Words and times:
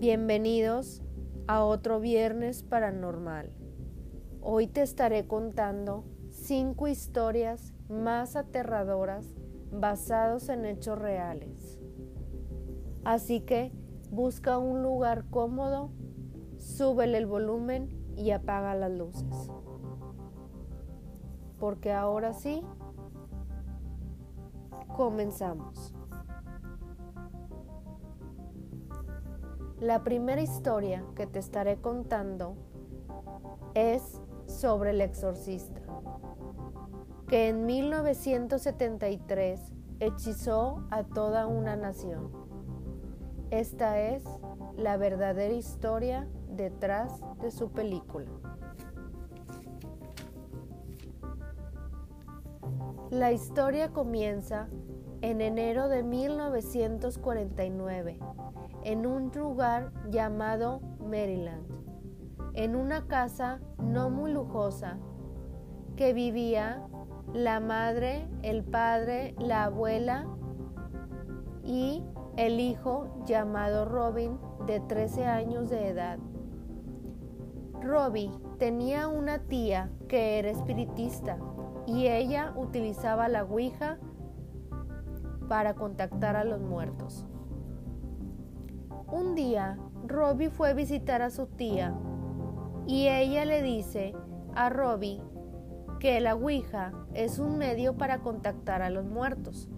Bienvenidos 0.00 1.02
a 1.46 1.62
otro 1.62 2.00
viernes 2.00 2.62
paranormal. 2.62 3.52
Hoy 4.40 4.66
te 4.66 4.80
estaré 4.80 5.26
contando 5.26 6.06
cinco 6.30 6.88
historias 6.88 7.74
más 7.90 8.34
aterradoras 8.34 9.26
basados 9.70 10.48
en 10.48 10.64
hechos 10.64 10.98
reales. 10.98 11.78
Así 13.04 13.42
que 13.42 13.72
busca 14.10 14.56
un 14.56 14.82
lugar 14.82 15.26
cómodo, 15.28 15.90
súbele 16.56 17.18
el 17.18 17.26
volumen 17.26 17.90
y 18.16 18.30
apaga 18.30 18.74
las 18.74 18.92
luces. 18.92 19.50
Porque 21.58 21.92
ahora 21.92 22.32
sí, 22.32 22.62
comenzamos. 24.96 25.94
La 29.80 30.04
primera 30.04 30.40
historia 30.42 31.02
que 31.16 31.26
te 31.26 31.38
estaré 31.38 31.80
contando 31.80 32.54
es 33.72 34.20
sobre 34.44 34.90
el 34.90 35.00
exorcista, 35.00 35.80
que 37.28 37.48
en 37.48 37.64
1973 37.64 39.72
hechizó 40.00 40.86
a 40.90 41.04
toda 41.04 41.46
una 41.46 41.76
nación. 41.76 42.30
Esta 43.50 43.98
es 43.98 44.22
la 44.76 44.98
verdadera 44.98 45.54
historia 45.54 46.28
detrás 46.50 47.18
de 47.40 47.50
su 47.50 47.72
película. 47.72 48.28
La 53.08 53.32
historia 53.32 53.94
comienza 53.94 54.68
en 55.22 55.40
enero 55.40 55.88
de 55.88 56.02
1949 56.02 58.18
en 58.84 59.06
un 59.06 59.30
lugar 59.34 59.90
llamado 60.10 60.80
Maryland, 61.00 61.66
en 62.54 62.76
una 62.76 63.06
casa 63.06 63.60
no 63.78 64.10
muy 64.10 64.32
lujosa 64.32 64.98
que 65.96 66.12
vivía 66.14 66.82
la 67.34 67.60
madre, 67.60 68.26
el 68.42 68.64
padre, 68.64 69.34
la 69.38 69.64
abuela 69.64 70.26
y 71.62 72.02
el 72.36 72.58
hijo 72.58 73.22
llamado 73.26 73.84
Robin 73.84 74.38
de 74.66 74.80
13 74.80 75.26
años 75.26 75.68
de 75.68 75.88
edad. 75.88 76.18
Robbie 77.82 78.30
tenía 78.58 79.08
una 79.08 79.40
tía 79.40 79.90
que 80.08 80.38
era 80.38 80.50
espiritista 80.50 81.38
y 81.86 82.08
ella 82.08 82.54
utilizaba 82.56 83.28
la 83.28 83.44
Ouija 83.44 83.98
para 85.50 85.74
contactar 85.74 86.36
a 86.36 86.44
los 86.44 86.60
muertos. 86.60 87.26
Un 89.10 89.34
día, 89.34 89.80
Robbie 90.06 90.48
fue 90.48 90.70
a 90.70 90.74
visitar 90.74 91.22
a 91.22 91.30
su 91.30 91.46
tía 91.46 91.92
y 92.86 93.08
ella 93.08 93.44
le 93.44 93.60
dice 93.60 94.14
a 94.54 94.70
Robbie 94.70 95.20
que 95.98 96.20
la 96.20 96.36
Ouija 96.36 96.92
es 97.14 97.40
un 97.40 97.58
medio 97.58 97.96
para 97.96 98.20
contactar 98.20 98.80
a 98.80 98.90
los 98.90 99.04
muertos. 99.06 99.68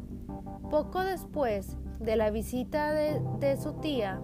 Poco 0.69 1.01
después 1.01 1.79
de 2.01 2.17
la 2.17 2.31
visita 2.31 2.93
de, 2.93 3.23
de 3.41 3.57
su 3.57 3.73
tía, 3.81 4.21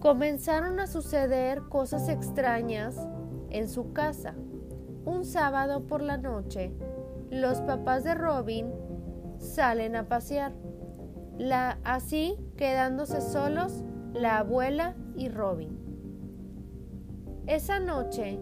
comenzaron 0.00 0.80
a 0.80 0.88
suceder 0.88 1.62
cosas 1.68 2.08
extrañas 2.08 2.98
en 3.50 3.68
su 3.68 3.92
casa. 3.92 4.34
Un 5.04 5.24
sábado 5.24 5.86
por 5.86 6.02
la 6.02 6.16
noche, 6.16 6.74
los 7.30 7.60
papás 7.60 8.02
de 8.02 8.16
Robin 8.16 8.87
salen 9.38 9.96
a 9.96 10.08
pasear 10.08 10.52
la, 11.38 11.78
así 11.84 12.36
quedándose 12.56 13.20
solos 13.20 13.84
la 14.12 14.38
abuela 14.38 14.94
y 15.16 15.28
Robin. 15.28 15.78
Esa 17.46 17.80
noche, 17.80 18.40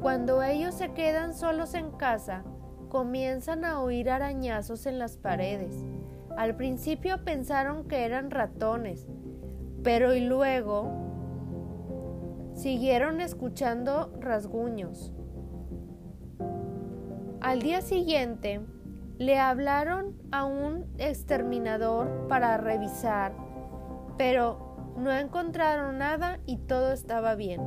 cuando 0.00 0.42
ellos 0.42 0.74
se 0.74 0.92
quedan 0.92 1.34
solos 1.34 1.74
en 1.74 1.90
casa, 1.90 2.44
comienzan 2.88 3.64
a 3.64 3.80
oír 3.80 4.10
arañazos 4.10 4.86
en 4.86 4.98
las 4.98 5.18
paredes. 5.18 5.84
Al 6.36 6.56
principio 6.56 7.24
pensaron 7.24 7.88
que 7.88 8.04
eran 8.04 8.30
ratones, 8.30 9.06
pero 9.82 10.14
y 10.14 10.20
luego 10.20 10.90
siguieron 12.54 13.20
escuchando 13.20 14.12
rasguños. 14.20 15.12
Al 17.40 17.60
día 17.60 17.82
siguiente, 17.82 18.60
le 19.18 19.36
hablaron 19.36 20.16
a 20.30 20.44
un 20.44 20.86
exterminador 20.98 22.28
para 22.28 22.56
revisar, 22.56 23.32
pero 24.16 24.94
no 24.96 25.10
encontraron 25.10 25.98
nada 25.98 26.38
y 26.46 26.58
todo 26.58 26.92
estaba 26.92 27.34
bien. 27.34 27.60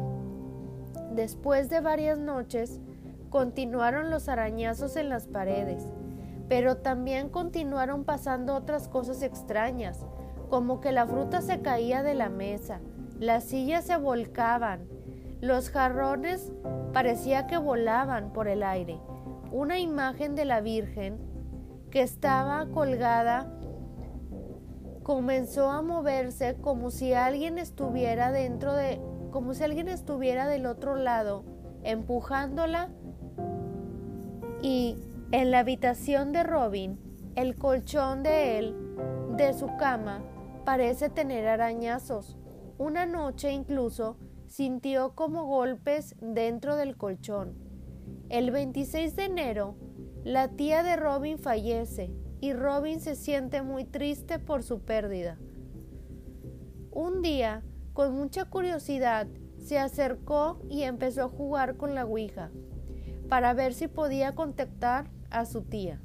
Después 1.14 1.70
de 1.70 1.82
varias 1.82 2.18
noches, 2.18 2.80
continuaron 3.30 4.10
los 4.10 4.30
arañazos 4.30 4.96
en 4.96 5.10
las 5.10 5.28
paredes, 5.28 5.86
pero 6.48 6.78
también 6.78 7.28
continuaron 7.28 8.06
pasando 8.06 8.56
otras 8.56 8.88
cosas 8.88 9.22
extrañas, 9.22 10.06
como 10.50 10.80
que 10.80 10.94
la 10.94 11.06
fruta 11.06 11.42
se 11.42 11.62
caía 11.62 12.02
de 12.02 12.14
la 12.14 12.30
mesa, 12.30 12.80
las 13.20 13.44
sillas 13.44 13.86
se 13.86 13.98
volcaban, 13.98 14.88
los 15.42 15.70
jarrones 15.70 16.54
parecía 16.94 17.46
que 17.46 17.58
volaban 17.58 18.32
por 18.32 18.48
el 18.48 18.64
aire. 18.64 19.00
Una 19.52 19.80
imagen 19.80 20.36
de 20.36 20.46
la 20.46 20.62
Virgen 20.62 21.31
que 21.92 22.02
estaba 22.02 22.66
colgada 22.68 23.52
comenzó 25.04 25.70
a 25.70 25.82
moverse 25.82 26.56
como 26.62 26.90
si 26.90 27.14
alguien 27.14 27.58
estuviera 27.58 28.32
dentro 28.32 28.74
de, 28.74 29.02
como 29.30 29.54
si 29.54 29.64
alguien 29.64 29.90
estuviera 29.90 30.48
del 30.48 30.66
otro 30.66 30.96
lado, 30.96 31.44
empujándola. 31.84 32.90
Y 34.62 34.98
en 35.32 35.52
la 35.52 35.60
habitación 35.60 36.32
de 36.32 36.44
Robin, 36.44 37.00
el 37.36 37.56
colchón 37.56 38.24
de 38.24 38.58
él, 38.58 38.76
de 39.36 39.54
su 39.54 39.68
cama, 39.78 40.24
parece 40.66 41.10
tener 41.10 41.48
arañazos. 41.48 42.38
Una 42.78 43.06
noche 43.06 43.52
incluso 43.52 44.18
sintió 44.48 45.14
como 45.16 45.46
golpes 45.46 46.16
dentro 46.22 46.76
del 46.76 46.96
colchón. 46.96 47.56
El 48.30 48.52
26 48.52 49.16
de 49.16 49.26
enero 49.26 49.76
la 50.24 50.50
tía 50.50 50.84
de 50.84 50.96
Robin 50.98 51.40
fallece 51.40 52.12
y 52.40 52.54
Robin 52.54 53.00
se 53.00 53.16
siente 53.16 53.62
muy 53.62 53.86
triste 53.86 54.38
por 54.38 54.62
su 54.62 54.82
pérdida. 54.82 55.38
Un 56.92 57.22
día, 57.22 57.64
con 57.94 58.14
mucha 58.14 58.46
curiosidad, 58.46 59.28
se 59.58 59.80
acercó 59.80 60.62
y 60.70 60.84
empezó 60.84 61.24
a 61.24 61.30
jugar 61.30 61.78
con 61.78 61.96
la 61.96 62.06
Ouija 62.06 62.52
para 63.30 63.54
ver 63.54 63.74
si 63.74 63.88
podía 63.88 64.36
contactar 64.36 65.10
a 65.30 65.46
su 65.46 65.64
tía. 65.64 66.02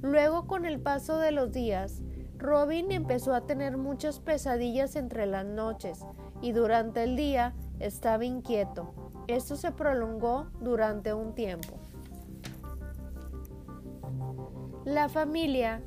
Luego, 0.00 0.46
con 0.46 0.64
el 0.64 0.80
paso 0.80 1.18
de 1.18 1.30
los 1.30 1.52
días, 1.52 2.02
Robin 2.38 2.90
empezó 2.90 3.34
a 3.34 3.46
tener 3.46 3.76
muchas 3.76 4.20
pesadillas 4.20 4.96
entre 4.96 5.26
las 5.26 5.44
noches 5.44 6.04
y 6.40 6.52
durante 6.52 7.02
el 7.02 7.16
día 7.16 7.54
estaba 7.78 8.24
inquieto. 8.24 8.94
Esto 9.26 9.56
se 9.56 9.72
prolongó 9.72 10.48
durante 10.60 11.12
un 11.12 11.34
tiempo. 11.34 11.78
La 14.88 15.10
familia 15.10 15.82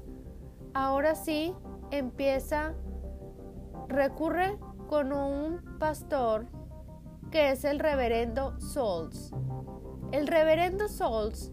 ahora 0.76 1.16
sí 1.16 1.56
empieza, 1.90 2.76
recurre 3.88 4.60
con 4.90 5.12
un 5.12 5.80
pastor 5.80 6.46
que 7.32 7.50
es 7.50 7.66
el 7.66 7.80
reverendo 7.80 8.60
Souls. 8.60 9.34
El 10.12 10.28
reverendo 10.28 10.88
Souls 10.88 11.52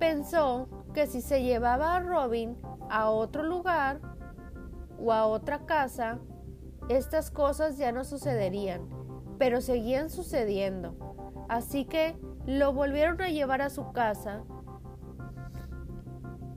pensó 0.00 0.68
que 0.92 1.06
si 1.06 1.20
se 1.20 1.44
llevaba 1.44 1.94
a 1.94 2.00
Robin 2.00 2.56
a 2.90 3.08
otro 3.08 3.44
lugar 3.44 4.00
o 4.98 5.12
a 5.12 5.26
otra 5.26 5.66
casa, 5.66 6.18
estas 6.88 7.30
cosas 7.30 7.78
ya 7.78 7.92
no 7.92 8.02
sucederían, 8.02 8.88
pero 9.38 9.60
seguían 9.60 10.10
sucediendo. 10.10 10.96
Así 11.48 11.84
que 11.84 12.18
lo 12.46 12.72
volvieron 12.72 13.22
a 13.22 13.28
llevar 13.28 13.62
a 13.62 13.70
su 13.70 13.92
casa 13.92 14.42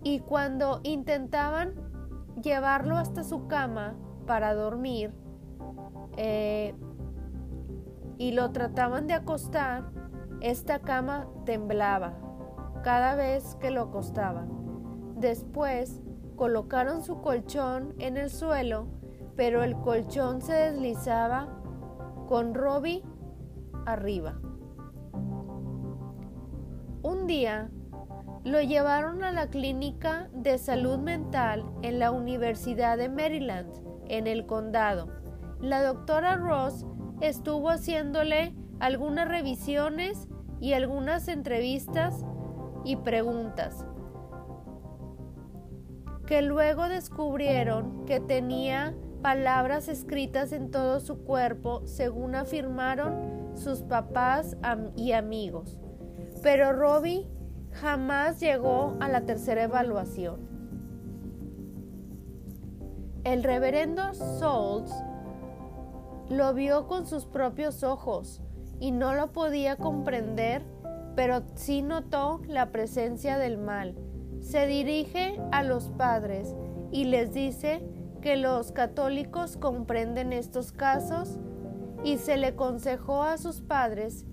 y 0.07 0.21
cuando 0.21 0.79
intentaban 0.83 1.73
llevarlo 2.41 2.95
hasta 2.95 3.25
su 3.25 3.47
cama 3.47 3.97
para 4.25 4.53
dormir 4.53 5.13
eh, 6.15 6.73
y 8.17 8.31
lo 8.31 8.51
trataban 8.51 9.07
de 9.07 9.15
acostar, 9.15 9.91
esta 10.39 10.79
cama 10.79 11.27
temblaba 11.43 12.13
cada 12.85 13.15
vez 13.15 13.55
que 13.55 13.69
lo 13.69 13.81
acostaban. 13.81 14.47
Después 15.17 16.01
colocaron 16.37 17.03
su 17.03 17.19
colchón 17.19 17.93
en 17.99 18.15
el 18.15 18.29
suelo, 18.29 18.87
pero 19.35 19.61
el 19.61 19.75
colchón 19.75 20.41
se 20.41 20.53
deslizaba 20.53 21.49
con 22.29 22.53
Robbie 22.53 23.03
arriba. 23.85 24.39
Un 27.03 27.27
día 27.27 27.69
lo 28.47 28.61
llevaron 28.61 29.25
a 29.25 29.31
la 29.33 29.47
clínica 29.47 30.29
de 30.31 30.57
salud 30.57 30.97
mental 30.99 31.65
en 31.81 31.99
la 31.99 32.11
Universidad 32.11 32.97
de 32.97 33.09
Maryland 33.09 33.67
en 34.07 34.25
el 34.25 34.45
condado. 34.45 35.09
La 35.59 35.83
doctora 35.83 36.37
Ross 36.37 36.85
estuvo 37.19 37.69
haciéndole 37.69 38.55
algunas 38.79 39.27
revisiones 39.27 40.29
y 40.61 40.71
algunas 40.73 41.27
entrevistas 41.27 42.23
y 42.85 42.95
preguntas 42.95 43.85
que 46.25 46.41
luego 46.41 46.87
descubrieron 46.87 48.05
que 48.05 48.21
tenía 48.21 48.95
palabras 49.21 49.89
escritas 49.89 50.53
en 50.53 50.71
todo 50.71 51.01
su 51.01 51.17
cuerpo, 51.23 51.85
según 51.85 52.35
afirmaron 52.35 53.57
sus 53.57 53.81
papás 53.81 54.55
y 54.95 55.11
amigos. 55.11 55.79
Pero 56.43 56.71
Robbie 56.71 57.27
jamás 57.73 58.39
llegó 58.39 58.95
a 58.99 59.07
la 59.07 59.21
tercera 59.21 59.63
evaluación. 59.63 60.47
El 63.23 63.43
reverendo 63.43 64.13
Souls 64.13 64.91
lo 66.29 66.53
vio 66.53 66.87
con 66.87 67.05
sus 67.05 67.25
propios 67.25 67.83
ojos 67.83 68.41
y 68.79 68.91
no 68.91 69.13
lo 69.13 69.31
podía 69.31 69.75
comprender, 69.75 70.63
pero 71.15 71.43
sí 71.55 71.81
notó 71.81 72.41
la 72.47 72.71
presencia 72.71 73.37
del 73.37 73.57
mal. 73.57 73.95
Se 74.41 74.67
dirige 74.67 75.39
a 75.51 75.63
los 75.63 75.89
padres 75.89 76.55
y 76.91 77.05
les 77.05 77.33
dice 77.33 77.81
que 78.21 78.37
los 78.37 78.71
católicos 78.71 79.57
comprenden 79.57 80.33
estos 80.33 80.71
casos 80.71 81.37
y 82.03 82.17
se 82.17 82.37
le 82.37 82.47
aconsejó 82.47 83.23
a 83.23 83.37
sus 83.37 83.61
padres 83.61 84.25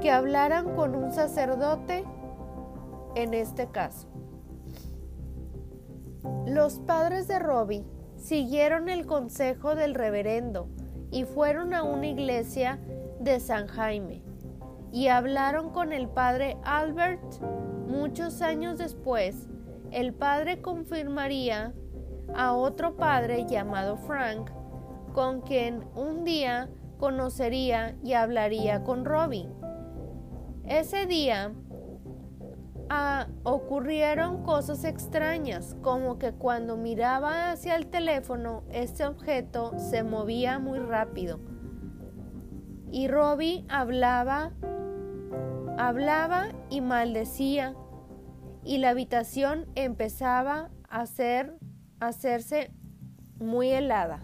que 0.00 0.10
hablaran 0.10 0.74
con 0.74 0.94
un 0.94 1.12
sacerdote 1.12 2.04
en 3.14 3.34
este 3.34 3.68
caso. 3.68 4.08
Los 6.46 6.78
padres 6.80 7.28
de 7.28 7.38
Robbie 7.38 7.84
siguieron 8.16 8.88
el 8.88 9.06
consejo 9.06 9.74
del 9.74 9.94
reverendo 9.94 10.68
y 11.10 11.24
fueron 11.24 11.74
a 11.74 11.82
una 11.82 12.06
iglesia 12.06 12.78
de 13.20 13.40
San 13.40 13.66
Jaime 13.66 14.22
y 14.92 15.08
hablaron 15.08 15.70
con 15.70 15.92
el 15.92 16.08
padre 16.08 16.56
Albert. 16.64 17.40
Muchos 17.88 18.42
años 18.42 18.78
después, 18.78 19.48
el 19.90 20.12
padre 20.12 20.60
confirmaría 20.60 21.72
a 22.34 22.52
otro 22.54 22.96
padre 22.96 23.46
llamado 23.48 23.96
Frank, 23.96 24.50
con 25.12 25.40
quien 25.40 25.84
un 25.94 26.24
día 26.24 26.68
conocería 26.98 27.96
y 28.04 28.12
hablaría 28.12 28.84
con 28.84 29.04
Robbie. 29.04 29.48
Ese 30.70 31.04
día 31.06 31.52
ah, 32.90 33.26
ocurrieron 33.42 34.44
cosas 34.44 34.84
extrañas, 34.84 35.76
como 35.82 36.20
que 36.20 36.30
cuando 36.30 36.76
miraba 36.76 37.50
hacia 37.50 37.74
el 37.74 37.88
teléfono, 37.88 38.62
este 38.70 39.04
objeto 39.04 39.72
se 39.80 40.04
movía 40.04 40.60
muy 40.60 40.78
rápido. 40.78 41.40
Y 42.88 43.08
Robbie 43.08 43.64
hablaba, 43.68 44.52
hablaba 45.76 46.52
y 46.70 46.80
maldecía, 46.82 47.74
y 48.64 48.78
la 48.78 48.90
habitación 48.90 49.66
empezaba 49.74 50.70
a, 50.88 51.02
a 51.02 52.06
hacerse 52.06 52.70
muy 53.40 53.70
helada. 53.70 54.22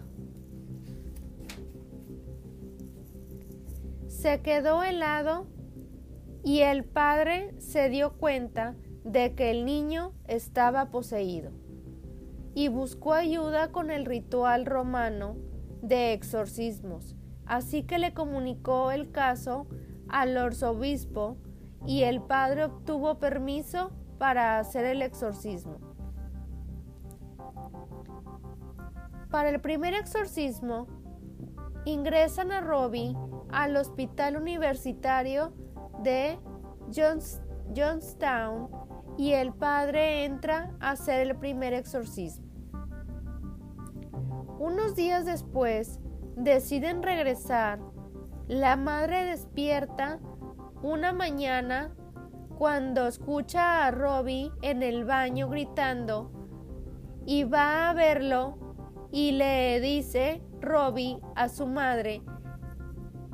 Se 4.07 4.41
quedó 4.41 4.81
helado 4.81 5.56
y 6.43 6.61
el 6.61 6.83
padre 6.83 7.53
se 7.59 7.89
dio 7.89 8.13
cuenta 8.17 8.75
de 9.03 9.35
que 9.35 9.51
el 9.51 9.65
niño 9.65 10.13
estaba 10.27 10.91
poseído 10.91 11.51
y 12.53 12.69
buscó 12.69 13.13
ayuda 13.13 13.71
con 13.71 13.91
el 13.91 14.05
ritual 14.05 14.65
romano 14.65 15.37
de 15.81 16.13
exorcismos, 16.13 17.15
así 17.45 17.83
que 17.83 17.99
le 17.99 18.13
comunicó 18.13 18.91
el 18.91 19.11
caso 19.11 19.67
al 20.09 20.35
arzobispo 20.37 21.37
y 21.85 22.03
el 22.03 22.21
padre 22.21 22.65
obtuvo 22.65 23.19
permiso 23.19 23.91
para 24.17 24.59
hacer 24.59 24.85
el 24.85 25.01
exorcismo. 25.01 25.79
Para 29.29 29.49
el 29.49 29.61
primer 29.61 29.93
exorcismo, 29.93 30.87
ingresan 31.85 32.51
a 32.51 32.61
Robbie 32.61 33.15
al 33.49 33.75
hospital 33.75 34.35
universitario 34.37 35.53
de 36.03 36.39
Johnstown 37.75 38.69
y 39.17 39.33
el 39.33 39.53
padre 39.53 40.25
entra 40.25 40.75
a 40.79 40.91
hacer 40.91 41.27
el 41.27 41.35
primer 41.35 41.73
exorcismo. 41.73 42.45
Unos 44.59 44.95
días 44.95 45.25
después 45.25 45.99
deciden 46.35 47.03
regresar. 47.03 47.79
La 48.47 48.75
madre 48.75 49.25
despierta 49.25 50.19
una 50.81 51.13
mañana 51.13 51.93
cuando 52.57 53.07
escucha 53.07 53.85
a 53.85 53.91
Robbie 53.91 54.51
en 54.61 54.83
el 54.83 55.05
baño 55.05 55.49
gritando 55.49 56.31
y 57.25 57.43
va 57.43 57.89
a 57.89 57.93
verlo 57.93 58.57
y 59.11 59.31
le 59.33 59.79
dice 59.79 60.41
Robbie 60.61 61.19
a 61.35 61.49
su 61.49 61.67
madre 61.67 62.21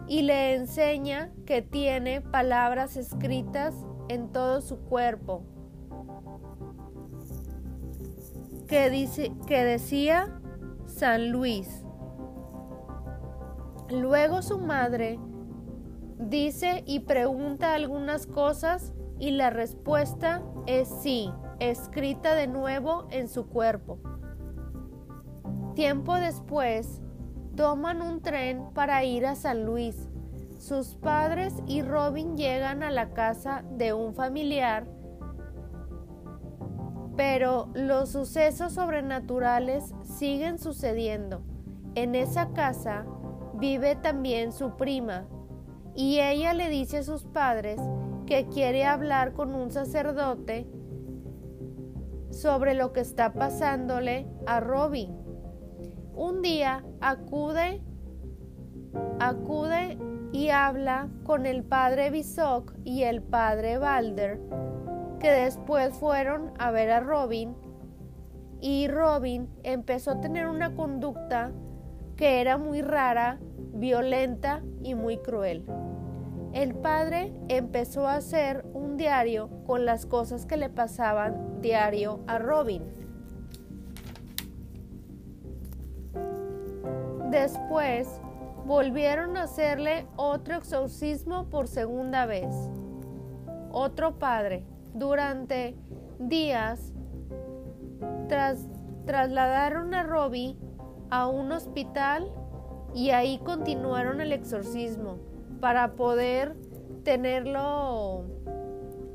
y 0.08 0.24
le 0.24 0.56
enseña 0.56 1.32
que 1.46 1.62
tiene 1.62 2.22
palabras 2.22 2.98
escritas 2.98 3.74
en 4.10 4.32
todo 4.32 4.62
su 4.62 4.78
cuerpo 4.80 5.44
que, 8.74 8.90
dice, 8.90 9.32
que 9.46 9.64
decía 9.64 10.42
San 10.88 11.32
Luis. 11.32 11.86
Luego 13.90 14.42
su 14.42 14.58
madre 14.58 15.20
dice 16.18 16.84
y 16.88 17.02
pregunta 17.02 17.76
algunas 17.76 18.26
cosas 18.26 18.92
y 19.20 19.30
la 19.30 19.52
respuesta 19.52 20.42
es 20.66 20.88
sí, 20.88 21.32
escrita 21.60 22.34
de 22.34 22.48
nuevo 22.48 23.08
en 23.12 23.28
su 23.28 23.46
cuerpo. 23.46 24.00
Tiempo 25.76 26.16
después, 26.16 27.03
toman 27.56 28.02
un 28.02 28.22
tren 28.22 28.70
para 28.74 29.04
ir 29.04 29.26
a 29.26 29.36
San 29.36 29.66
Luis. 29.66 30.10
Sus 30.58 30.96
padres 30.96 31.54
y 31.68 31.82
Robin 31.82 32.38
llegan 32.38 32.84
a 32.84 32.92
la 32.92 33.10
casa 33.14 33.64
de 33.72 33.94
un 33.94 34.14
familiar, 34.16 34.86
pero 37.16 37.70
los 37.74 38.10
sucesos 38.10 38.74
sobrenaturales 38.74 39.94
siguen 40.04 40.58
sucediendo. 40.58 41.44
En 41.96 42.16
esa 42.16 42.54
casa 42.54 43.06
vive 43.56 43.96
también 43.96 44.52
su 44.52 44.76
prima 44.78 45.28
y 45.96 46.20
ella 46.20 46.54
le 46.54 46.70
dice 46.70 47.00
a 47.00 47.04
sus 47.04 47.24
padres 47.24 47.80
que 48.26 48.48
quiere 48.48 48.86
hablar 48.86 49.34
con 49.34 49.54
un 49.54 49.70
sacerdote 49.70 50.68
sobre 52.32 52.74
lo 52.74 52.94
que 52.94 53.02
está 53.02 53.34
pasándole 53.34 54.28
a 54.48 54.60
Robin. 54.60 55.23
Un 56.16 56.42
día 56.42 56.84
acude, 57.02 57.82
acude 59.20 59.98
y 60.32 60.50
habla 60.50 61.10
con 61.24 61.46
el 61.46 61.64
padre 61.64 62.12
Bisoc 62.12 62.74
y 62.84 63.04
el 63.04 63.22
padre 63.22 63.78
Balder, 63.78 64.40
que 65.20 65.32
después 65.32 65.94
fueron 65.96 66.54
a 66.60 66.72
ver 66.72 66.92
a 66.92 67.00
Robin, 67.00 67.56
y 68.62 68.88
Robin 68.88 69.50
empezó 69.64 70.12
a 70.12 70.22
tener 70.22 70.48
una 70.48 70.76
conducta 70.76 71.52
que 72.16 72.42
era 72.42 72.58
muy 72.58 72.82
rara, 72.82 73.40
violenta 73.74 74.62
y 74.82 74.96
muy 74.96 75.18
cruel. 75.18 75.66
El 76.54 76.76
padre 76.76 77.34
empezó 77.48 78.08
a 78.08 78.16
hacer 78.16 78.64
un 78.74 78.96
diario 78.98 79.50
con 79.66 79.86
las 79.86 80.06
cosas 80.06 80.46
que 80.46 80.58
le 80.58 80.70
pasaban 80.70 81.60
diario 81.62 82.20
a 82.28 82.38
Robin. 82.38 82.84
Después 87.34 88.22
volvieron 88.64 89.38
a 89.38 89.44
hacerle 89.44 90.06
otro 90.18 90.56
exorcismo 90.56 91.50
por 91.50 91.68
segunda 91.68 92.28
vez. 92.28 92.54
Otro 93.72 94.20
padre, 94.20 94.64
durante 94.94 95.76
días, 96.20 96.94
trasladaron 99.08 99.96
a 99.96 100.04
Robbie 100.04 100.56
a 101.10 101.28
un 101.28 101.52
hospital 101.52 102.32
y 102.94 103.10
ahí 103.10 103.40
continuaron 103.40 104.22
el 104.22 104.32
exorcismo 104.32 105.18
para 105.60 105.94
poder 105.94 106.56
tenerlo 107.04 108.26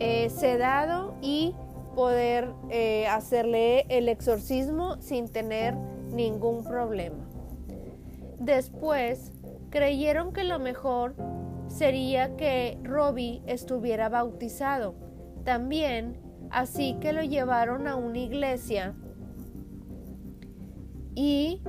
eh, 0.01 0.29
sedado 0.31 1.15
y 1.23 1.55
poder 1.95 2.49
eh, 2.69 3.07
hacerle 3.07 3.87
el 3.89 4.09
exorcismo 4.09 5.01
sin 5.01 5.29
tener 5.29 5.77
ningún 6.11 6.65
problema. 6.65 7.28
Después 8.39 9.33
creyeron 9.71 10.33
que 10.33 10.45
lo 10.45 10.59
mejor 10.59 11.15
sería 11.69 12.37
que 12.37 12.79
Robbie 12.83 13.43
estuviera 13.47 14.09
bautizado. 14.09 14.95
También, 15.45 16.21
así 16.51 16.97
que 17.01 17.13
lo 17.13 17.23
llevaron 17.23 17.87
a 17.87 17.97
una 17.97 18.19
iglesia 18.19 18.95
Y 21.21 21.63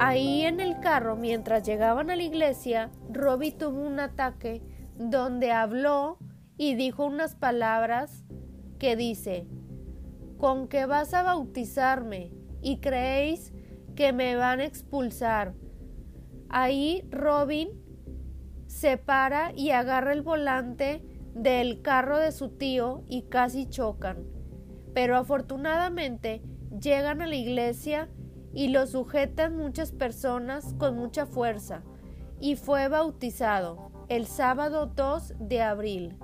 ahí 0.00 0.42
en 0.42 0.58
el 0.58 0.80
carro, 0.80 1.14
mientras 1.14 1.62
llegaban 1.62 2.10
a 2.10 2.16
la 2.16 2.24
iglesia, 2.24 2.90
Robbie 3.08 3.52
tuvo 3.52 3.80
un 3.80 4.00
ataque 4.00 4.64
donde 4.96 5.52
habló 5.52 6.18
y 6.56 6.74
dijo 6.74 7.04
unas 7.04 7.36
palabras 7.36 8.24
que 8.80 8.96
dice, 8.96 9.46
¿con 10.38 10.66
qué 10.66 10.86
vas 10.86 11.14
a 11.14 11.22
bautizarme? 11.22 12.32
¿Y 12.62 12.78
creéis 12.78 13.52
que 13.94 14.12
me 14.12 14.34
van 14.34 14.58
a 14.58 14.64
expulsar? 14.64 15.54
Ahí 16.48 17.06
Robin 17.10 17.68
se 18.66 18.96
para 18.96 19.52
y 19.54 19.70
agarra 19.70 20.12
el 20.12 20.22
volante 20.22 21.02
del 21.34 21.82
carro 21.82 22.18
de 22.18 22.32
su 22.32 22.50
tío 22.50 23.04
y 23.08 23.22
casi 23.22 23.68
chocan. 23.68 24.24
Pero 24.94 25.16
afortunadamente 25.16 26.42
llegan 26.80 27.22
a 27.22 27.26
la 27.26 27.34
iglesia 27.34 28.08
y 28.52 28.68
lo 28.68 28.86
sujetan 28.86 29.56
muchas 29.56 29.92
personas 29.92 30.74
con 30.78 30.96
mucha 30.96 31.26
fuerza 31.26 31.82
y 32.40 32.56
fue 32.56 32.88
bautizado 32.88 33.90
el 34.08 34.26
sábado 34.26 34.86
2 34.86 35.34
de 35.38 35.62
abril. 35.62 36.18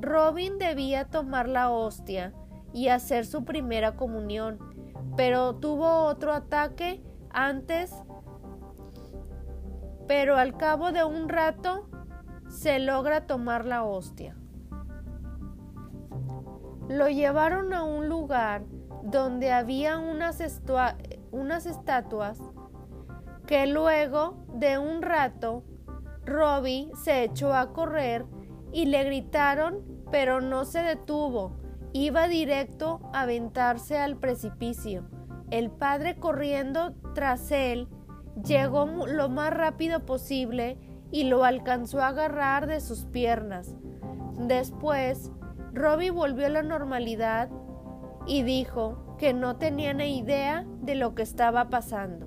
Robin 0.00 0.58
debía 0.58 1.06
tomar 1.06 1.48
la 1.48 1.70
hostia 1.70 2.32
y 2.72 2.88
hacer 2.88 3.26
su 3.26 3.44
primera 3.44 3.96
comunión, 3.96 4.58
pero 5.16 5.56
tuvo 5.56 6.04
otro 6.04 6.32
ataque 6.32 7.02
antes, 7.30 7.94
pero 10.10 10.36
al 10.36 10.56
cabo 10.56 10.90
de 10.90 11.04
un 11.04 11.28
rato 11.28 11.88
se 12.48 12.80
logra 12.80 13.28
tomar 13.28 13.64
la 13.64 13.84
hostia. 13.84 14.36
Lo 16.88 17.08
llevaron 17.08 17.72
a 17.72 17.84
un 17.84 18.08
lugar 18.08 18.64
donde 19.04 19.52
había 19.52 20.00
unas, 20.00 20.40
estatuas 20.40 22.40
que 23.46 23.68
luego 23.68 24.44
de 24.52 24.78
un 24.78 25.00
rato 25.00 25.62
Robbie 26.26 26.90
se 27.04 27.22
echó 27.22 27.54
a 27.54 27.72
correr 27.72 28.26
y 28.72 28.86
le 28.86 29.04
gritaron, 29.04 29.84
pero 30.10 30.40
no 30.40 30.64
se 30.64 30.82
detuvo. 30.82 31.52
Iba 31.92 32.26
directo 32.26 32.98
a 33.12 33.20
aventarse 33.20 33.96
al 33.96 34.16
precipicio. 34.16 35.08
El 35.52 35.70
padre 35.70 36.16
corriendo 36.16 36.96
tras 37.14 37.52
él 37.52 37.86
llegó 38.44 38.86
lo 39.06 39.28
más 39.28 39.52
rápido 39.52 40.04
posible 40.06 40.78
y 41.10 41.24
lo 41.24 41.44
alcanzó 41.44 42.00
a 42.00 42.08
agarrar 42.08 42.66
de 42.66 42.80
sus 42.80 43.04
piernas. 43.06 43.74
Después, 44.38 45.30
Robbie 45.72 46.10
volvió 46.10 46.46
a 46.46 46.50
la 46.50 46.62
normalidad 46.62 47.50
y 48.26 48.42
dijo 48.42 49.16
que 49.18 49.32
no 49.34 49.56
tenía 49.56 49.92
ni 49.94 50.18
idea 50.18 50.66
de 50.82 50.94
lo 50.94 51.14
que 51.14 51.22
estaba 51.22 51.68
pasando. 51.68 52.26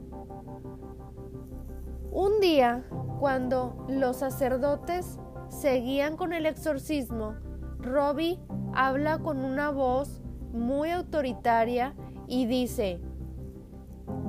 Un 2.12 2.40
día, 2.40 2.86
cuando 3.20 3.86
los 3.90 4.18
sacerdotes 4.18 5.20
seguían 5.50 6.16
con 6.16 6.34
el 6.34 6.46
exorcismo, 6.46 7.36
Robbie 7.80 8.40
habla 8.74 9.20
con 9.20 9.44
una 9.44 9.72
voz 9.72 10.22
muy 10.52 10.92
autoritaria 10.92 11.96
y 12.28 12.46
dice, 12.46 13.02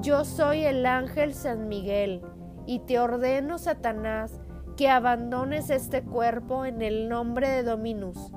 Yo 0.05 0.27
soy 0.27 0.67
el 0.67 0.85
ángel 0.85 1.33
San 1.33 1.67
Miguel 1.67 2.21
y 2.67 2.81
te 2.81 2.99
ordeno, 2.99 3.57
Satanás, 3.57 4.39
que 4.77 4.91
abandones 4.91 5.71
este 5.71 6.03
cuerpo 6.03 6.67
en 6.67 6.83
el 6.83 7.09
nombre 7.09 7.49
de 7.49 7.63
Dominus. 7.63 8.31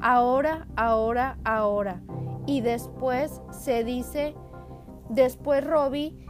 Ahora, 0.00 0.68
ahora, 0.76 1.40
ahora. 1.42 2.04
Y 2.46 2.60
después 2.60 3.42
se 3.50 3.82
dice, 3.82 4.36
después 5.08 5.66
Robbie 5.66 6.24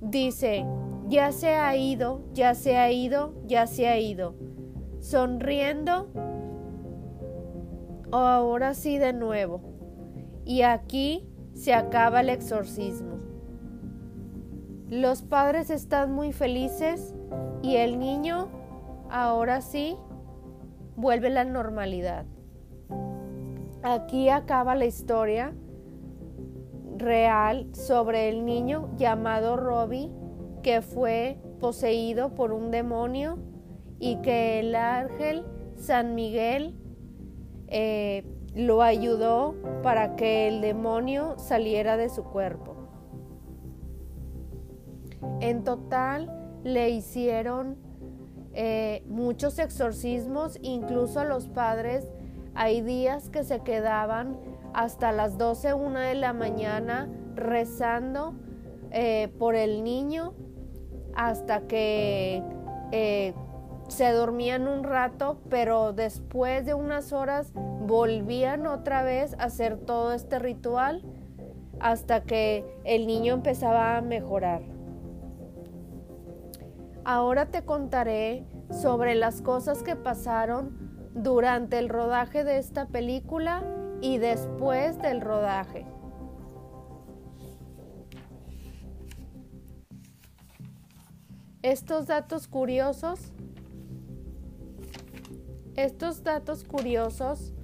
dice, 0.00 0.64
ya 1.08 1.30
se 1.30 1.56
ha 1.56 1.76
ido, 1.76 2.22
ya 2.32 2.54
se 2.54 2.78
ha 2.78 2.90
ido, 2.90 3.34
ya 3.44 3.66
se 3.66 3.88
ha 3.88 3.98
ido. 3.98 4.36
Sonriendo, 5.00 6.08
ahora 8.10 8.72
sí 8.72 8.96
de 8.96 9.12
nuevo. 9.12 9.60
Y 10.46 10.62
aquí 10.62 11.28
se 11.52 11.74
acaba 11.74 12.22
el 12.22 12.30
exorcismo. 12.30 13.17
Los 14.90 15.22
padres 15.22 15.68
están 15.68 16.12
muy 16.12 16.32
felices 16.32 17.14
y 17.62 17.76
el 17.76 17.98
niño 17.98 18.48
ahora 19.10 19.60
sí 19.60 19.96
vuelve 20.96 21.26
a 21.26 21.30
la 21.30 21.44
normalidad. 21.44 22.24
Aquí 23.82 24.30
acaba 24.30 24.74
la 24.74 24.86
historia 24.86 25.52
real 26.96 27.68
sobre 27.74 28.30
el 28.30 28.46
niño 28.46 28.88
llamado 28.96 29.56
Robbie 29.56 30.10
que 30.62 30.80
fue 30.80 31.38
poseído 31.60 32.34
por 32.34 32.52
un 32.52 32.70
demonio 32.70 33.38
y 34.00 34.16
que 34.22 34.60
el 34.60 34.74
ángel 34.74 35.44
San 35.76 36.14
Miguel 36.14 36.74
eh, 37.66 38.24
lo 38.54 38.80
ayudó 38.80 39.54
para 39.82 40.16
que 40.16 40.48
el 40.48 40.62
demonio 40.62 41.38
saliera 41.38 41.98
de 41.98 42.08
su 42.08 42.24
cuerpo. 42.24 42.77
En 45.40 45.64
total 45.64 46.30
le 46.64 46.90
hicieron 46.90 47.76
eh, 48.54 49.04
muchos 49.06 49.58
exorcismos, 49.58 50.58
incluso 50.62 51.24
los 51.24 51.48
padres. 51.48 52.10
Hay 52.54 52.80
días 52.80 53.28
que 53.28 53.44
se 53.44 53.60
quedaban 53.60 54.36
hasta 54.74 55.12
las 55.12 55.38
12, 55.38 55.74
una 55.74 56.00
de 56.02 56.14
la 56.14 56.32
mañana 56.32 57.08
rezando 57.34 58.34
eh, 58.90 59.32
por 59.38 59.54
el 59.54 59.84
niño 59.84 60.34
hasta 61.14 61.66
que 61.66 62.42
eh, 62.90 63.34
se 63.88 64.10
dormían 64.12 64.68
un 64.68 64.84
rato, 64.84 65.40
pero 65.48 65.92
después 65.92 66.66
de 66.66 66.74
unas 66.74 67.12
horas 67.12 67.52
volvían 67.54 68.66
otra 68.66 69.02
vez 69.02 69.34
a 69.38 69.44
hacer 69.44 69.78
todo 69.78 70.12
este 70.12 70.38
ritual 70.38 71.02
hasta 71.80 72.22
que 72.22 72.64
el 72.84 73.06
niño 73.06 73.34
empezaba 73.34 73.96
a 73.96 74.00
mejorar. 74.00 74.77
Ahora 77.10 77.46
te 77.46 77.64
contaré 77.64 78.44
sobre 78.70 79.14
las 79.14 79.40
cosas 79.40 79.82
que 79.82 79.96
pasaron 79.96 81.10
durante 81.14 81.78
el 81.78 81.88
rodaje 81.88 82.44
de 82.44 82.58
esta 82.58 82.88
película 82.88 83.64
y 84.02 84.18
después 84.18 84.98
del 84.98 85.22
rodaje. 85.22 85.86
Estos 91.62 92.08
datos 92.08 92.46
curiosos, 92.46 93.32
estos 95.76 96.22
datos 96.22 96.62
curiosos 96.62 97.54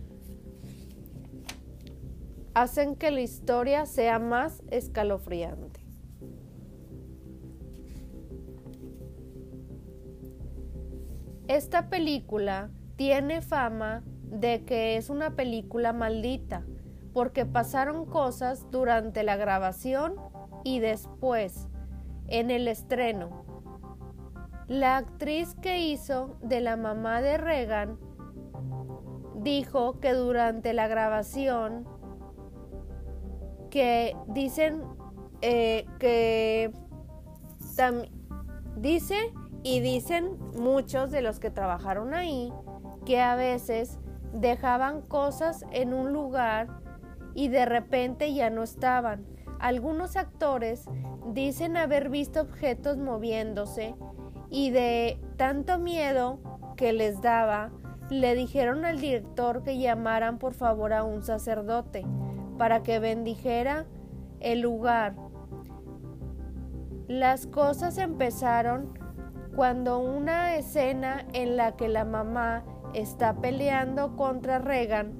hacen 2.55 2.97
que 2.97 3.11
la 3.11 3.21
historia 3.21 3.85
sea 3.85 4.19
más 4.19 4.63
escalofriante. 4.71 5.84
Esta 11.49 11.91
película 11.91 12.71
tiene 12.97 13.43
fama 13.43 14.03
de 14.23 14.65
que 14.65 14.97
es 14.97 15.11
una 15.11 15.37
película 15.37 15.93
maldita 15.93 16.65
porque 17.13 17.45
pasaron 17.47 18.07
cosas 18.07 18.71
durante 18.71 19.23
la 19.23 19.37
grabación 19.37 20.17
y 20.65 20.81
después, 20.81 21.69
en 22.29 22.51
el 22.51 22.67
estreno. 22.67 23.45
La 24.67 24.97
actriz 24.97 25.55
que 25.61 25.87
hizo 25.87 26.39
de 26.43 26.61
la 26.61 26.77
mamá 26.77 27.21
de 27.21 27.37
Reagan 27.37 27.99
dijo 29.37 30.01
que 30.01 30.15
durante 30.15 30.73
la 30.73 30.89
grabación 30.89 31.87
que 33.71 34.17
dicen 34.29 34.83
eh, 35.43 35.85
que 35.99 36.73
dice 38.77 39.19
y 39.65 39.81
dicen 39.81 40.39
muchos 40.57 41.11
de 41.11 41.23
los 41.23 41.41
que 41.41 41.51
trabajaron 41.51 42.15
ahí 42.15 42.53
que 43.05 43.21
a 43.21 43.35
veces 43.35 43.99
dejaban 44.33 45.01
cosas 45.01 45.65
en 45.73 45.95
un 45.95 46.13
lugar 46.13 46.69
y 47.35 47.49
de 47.49 47.65
repente 47.65 48.33
ya 48.35 48.51
no 48.51 48.63
estaban. 48.63 49.27
Algunos 49.59 50.17
actores 50.17 50.85
dicen 51.33 51.77
haber 51.77 52.11
visto 52.11 52.43
objetos 52.43 52.99
moviéndose 52.99 53.95
y 54.51 54.71
de 54.71 55.19
tanto 55.37 55.79
miedo 55.79 56.39
que 56.77 56.93
les 56.93 57.23
daba, 57.23 57.71
le 58.11 58.35
dijeron 58.35 58.85
al 58.85 59.01
director 59.01 59.63
que 59.63 59.79
llamaran 59.79 60.39
por 60.39 60.53
favor 60.53 60.93
a 60.93 61.05
un 61.05 61.23
sacerdote 61.23 62.05
para 62.59 62.83
que 62.83 62.99
bendijera 62.99 63.87
el 64.41 64.61
lugar. 64.61 65.17
Las 67.09 67.47
cosas 67.47 67.97
empezaron 67.97 69.04
cuando 69.55 69.99
una 69.99 70.57
escena 70.57 71.25
en 71.33 71.57
la 71.57 71.77
que 71.77 71.89
la 71.89 72.05
mamá 72.05 72.65
está 72.93 73.35
peleando 73.35 74.17
contra 74.17 74.59
Regan 74.59 75.13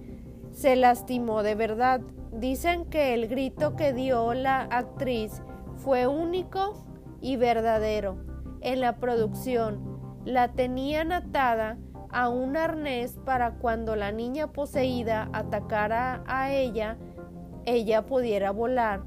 se 0.51 0.77
lastimó 0.77 1.43
de 1.43 1.55
verdad. 1.55 2.01
Dicen 2.33 2.85
que 2.87 3.15
el 3.15 3.29
grito 3.29 3.77
que 3.77 3.93
dio 3.93 4.35
la 4.35 4.63
actriz 4.63 5.43
fue 5.77 6.07
único 6.07 6.85
y 7.21 7.37
verdadero 7.37 8.17
en 8.61 8.81
la 8.81 8.97
producción. 8.97 10.01
La 10.25 10.53
tenían 10.53 11.13
atada 11.13 11.79
a 12.11 12.29
un 12.29 12.57
arnés 12.57 13.19
para 13.25 13.55
cuando 13.55 13.97
la 13.97 14.13
niña 14.13 14.53
poseída 14.53 15.29
atacara 15.33 16.23
a 16.27 16.53
ella, 16.53 16.97
ella 17.67 18.07
pudiera 18.07 18.51
volar 18.53 19.03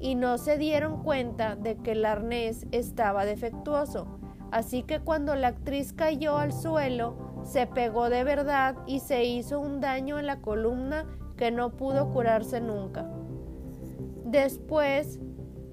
y 0.00 0.14
no 0.14 0.38
se 0.38 0.58
dieron 0.58 1.02
cuenta 1.02 1.56
de 1.56 1.76
que 1.76 1.92
el 1.92 2.04
arnés 2.04 2.66
estaba 2.72 3.24
defectuoso. 3.24 4.06
Así 4.50 4.82
que 4.82 5.00
cuando 5.00 5.34
la 5.34 5.48
actriz 5.48 5.92
cayó 5.92 6.38
al 6.38 6.52
suelo, 6.52 7.42
se 7.44 7.66
pegó 7.66 8.10
de 8.10 8.24
verdad 8.24 8.76
y 8.86 9.00
se 9.00 9.24
hizo 9.24 9.60
un 9.60 9.80
daño 9.80 10.18
en 10.18 10.26
la 10.26 10.40
columna 10.40 11.04
que 11.36 11.50
no 11.50 11.70
pudo 11.70 12.10
curarse 12.10 12.60
nunca. 12.60 13.06
Después 14.24 15.18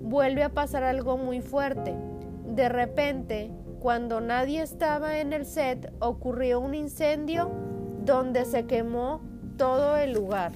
vuelve 0.01 0.44
a 0.44 0.50
pasar 0.50 0.84
algo 0.84 1.18
muy 1.18 1.42
fuerte. 1.42 1.96
De 2.46 2.70
repente, 2.70 3.51
cuando 3.80 4.22
nadie 4.22 4.62
estaba 4.62 5.20
en 5.20 5.34
el 5.34 5.46
set, 5.46 5.92
ocurrió 6.00 6.60
un 6.60 6.75
incendio 6.75 7.51
donde 8.06 8.46
se 8.46 8.65
quemó 8.65 9.22
todo 9.58 9.98
el 9.98 10.13
lugar. 10.13 10.51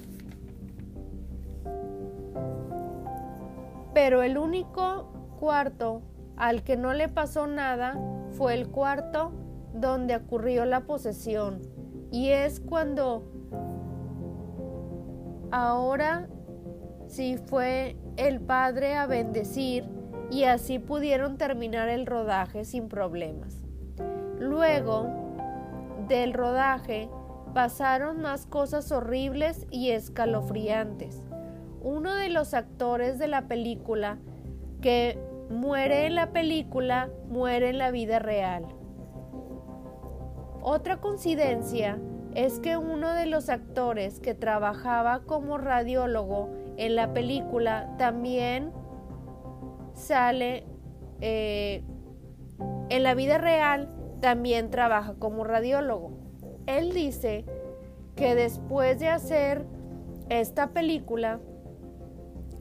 Pero 3.93 4.21
el 4.21 4.37
único 4.37 5.11
cuarto 5.39 6.01
al 6.37 6.63
que 6.63 6.77
no 6.77 6.93
le 6.93 7.09
pasó 7.09 7.47
nada 7.47 7.99
fue 8.31 8.53
el 8.53 8.69
cuarto 8.69 9.31
donde 9.73 10.15
ocurrió 10.15 10.65
la 10.65 10.81
posesión. 10.81 11.61
Y 12.11 12.29
es 12.29 12.59
cuando 12.59 13.23
ahora 15.51 16.27
sí 17.07 17.37
fue 17.37 17.97
el 18.15 18.39
padre 18.39 18.95
a 18.95 19.07
bendecir 19.07 19.85
y 20.31 20.43
así 20.43 20.79
pudieron 20.79 21.37
terminar 21.37 21.89
el 21.89 22.05
rodaje 22.05 22.65
sin 22.65 22.87
problemas. 22.87 23.63
Luego 24.39 25.07
del 26.07 26.33
rodaje 26.33 27.09
pasaron 27.53 28.21
más 28.21 28.45
cosas 28.45 28.91
horribles 28.91 29.65
y 29.71 29.91
escalofriantes 29.91 31.23
uno 31.87 32.13
de 32.15 32.29
los 32.29 32.53
actores 32.53 33.17
de 33.17 33.27
la 33.27 33.47
película 33.47 34.17
que 34.81 35.17
muere 35.49 36.05
en 36.05 36.15
la 36.15 36.31
película 36.31 37.09
muere 37.29 37.69
en 37.69 37.77
la 37.77 37.91
vida 37.91 38.19
real. 38.19 38.65
Otra 40.61 40.97
coincidencia 40.97 41.99
es 42.35 42.59
que 42.59 42.77
uno 42.77 43.13
de 43.13 43.25
los 43.25 43.49
actores 43.49 44.19
que 44.19 44.33
trabajaba 44.33 45.21
como 45.21 45.57
radiólogo 45.57 46.49
en 46.77 46.95
la 46.95 47.13
película 47.13 47.95
también 47.97 48.71
sale 49.93 50.65
eh, 51.21 51.83
en 52.89 53.03
la 53.03 53.15
vida 53.15 53.37
real, 53.37 53.89
también 54.21 54.69
trabaja 54.69 55.15
como 55.17 55.43
radiólogo. 55.43 56.11
Él 56.65 56.93
dice 56.93 57.45
que 58.15 58.35
después 58.35 58.99
de 58.99 59.09
hacer 59.09 59.65
esta 60.29 60.71
película, 60.71 61.39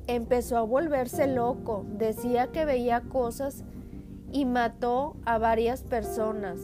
empezó 0.06 0.56
a 0.56 0.62
volverse 0.62 1.26
loco, 1.26 1.84
decía 1.88 2.48
que 2.48 2.64
veía 2.64 3.02
cosas 3.02 3.64
y 4.32 4.44
mató 4.44 5.16
a 5.24 5.38
varias 5.38 5.82
personas. 5.82 6.60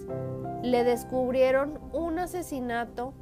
Le 0.63 0.85
descubrieron 0.85 1.81
un 1.93 2.19
asesinato, 2.19 3.15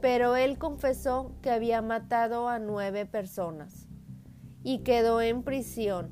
pero 0.00 0.36
él 0.36 0.58
confesó 0.58 1.32
que 1.42 1.50
había 1.50 1.80
matado 1.82 2.48
a 2.48 2.58
nueve 2.58 3.06
personas 3.06 3.88
y 4.62 4.78
quedó 4.78 5.20
en 5.20 5.42
prisión. 5.42 6.10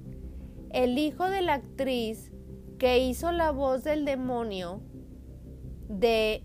El 0.71 0.99
hijo 0.99 1.29
de 1.29 1.42
la 1.42 1.55
actriz 1.55 2.33
que 2.79 2.99
hizo 2.99 3.33
la 3.33 3.51
voz 3.51 3.85
del 3.85 4.05
demonio 4.05 4.81
de 5.88 6.44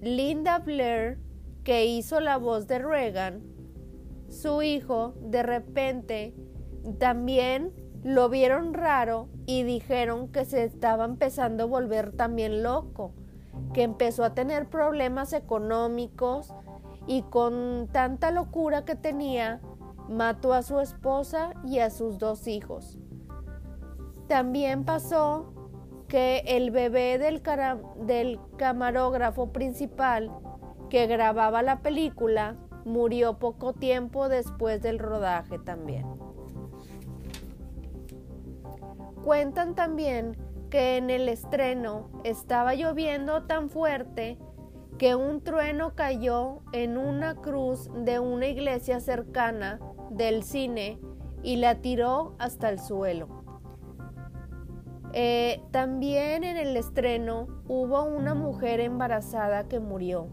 Linda 0.00 0.58
Blair, 0.58 1.18
que 1.64 1.86
hizo 1.86 2.20
la 2.20 2.36
voz 2.36 2.66
de 2.66 2.78
Reagan, 2.78 3.53
su 4.34 4.62
hijo 4.62 5.14
de 5.20 5.42
repente 5.42 6.34
también 6.98 7.72
lo 8.02 8.28
vieron 8.28 8.74
raro 8.74 9.28
y 9.46 9.62
dijeron 9.62 10.28
que 10.28 10.44
se 10.44 10.64
estaba 10.64 11.06
empezando 11.06 11.64
a 11.64 11.66
volver 11.66 12.12
también 12.12 12.62
loco, 12.62 13.14
que 13.72 13.82
empezó 13.82 14.24
a 14.24 14.34
tener 14.34 14.68
problemas 14.68 15.32
económicos 15.32 16.52
y 17.06 17.22
con 17.22 17.88
tanta 17.92 18.30
locura 18.30 18.84
que 18.84 18.94
tenía, 18.94 19.60
mató 20.08 20.52
a 20.52 20.62
su 20.62 20.80
esposa 20.80 21.54
y 21.64 21.78
a 21.78 21.88
sus 21.88 22.18
dos 22.18 22.46
hijos. 22.46 22.98
También 24.28 24.84
pasó 24.84 25.52
que 26.08 26.42
el 26.46 26.70
bebé 26.70 27.18
del, 27.18 27.42
camarógrafo 28.56 29.52
principal 29.52 30.30
que 30.90 31.06
grababa 31.06 31.62
la 31.62 31.80
película 31.80 32.56
murió 32.84 33.38
poco 33.38 33.72
tiempo 33.72 34.28
después 34.28 34.82
del 34.82 34.98
rodaje 34.98 35.58
también. 35.58 36.06
Cuentan 39.24 39.74
también 39.74 40.36
que 40.70 40.96
en 40.96 41.08
el 41.08 41.28
estreno 41.28 42.10
estaba 42.24 42.74
lloviendo 42.74 43.44
tan 43.44 43.70
fuerte 43.70 44.38
que 44.98 45.14
un 45.14 45.42
trueno 45.42 45.94
cayó 45.94 46.62
en 46.72 46.98
una 46.98 47.34
cruz 47.36 47.90
de 48.04 48.18
una 48.18 48.46
iglesia 48.46 49.00
cercana 49.00 49.80
del 50.10 50.42
cine 50.42 50.98
y 51.42 51.56
la 51.56 51.76
tiró 51.76 52.34
hasta 52.38 52.68
el 52.68 52.78
suelo. 52.78 53.44
Eh, 55.12 55.62
también 55.70 56.42
en 56.42 56.56
el 56.56 56.76
estreno 56.76 57.46
hubo 57.68 58.02
una 58.02 58.34
mujer 58.34 58.80
embarazada 58.80 59.68
que 59.68 59.78
murió. 59.78 60.28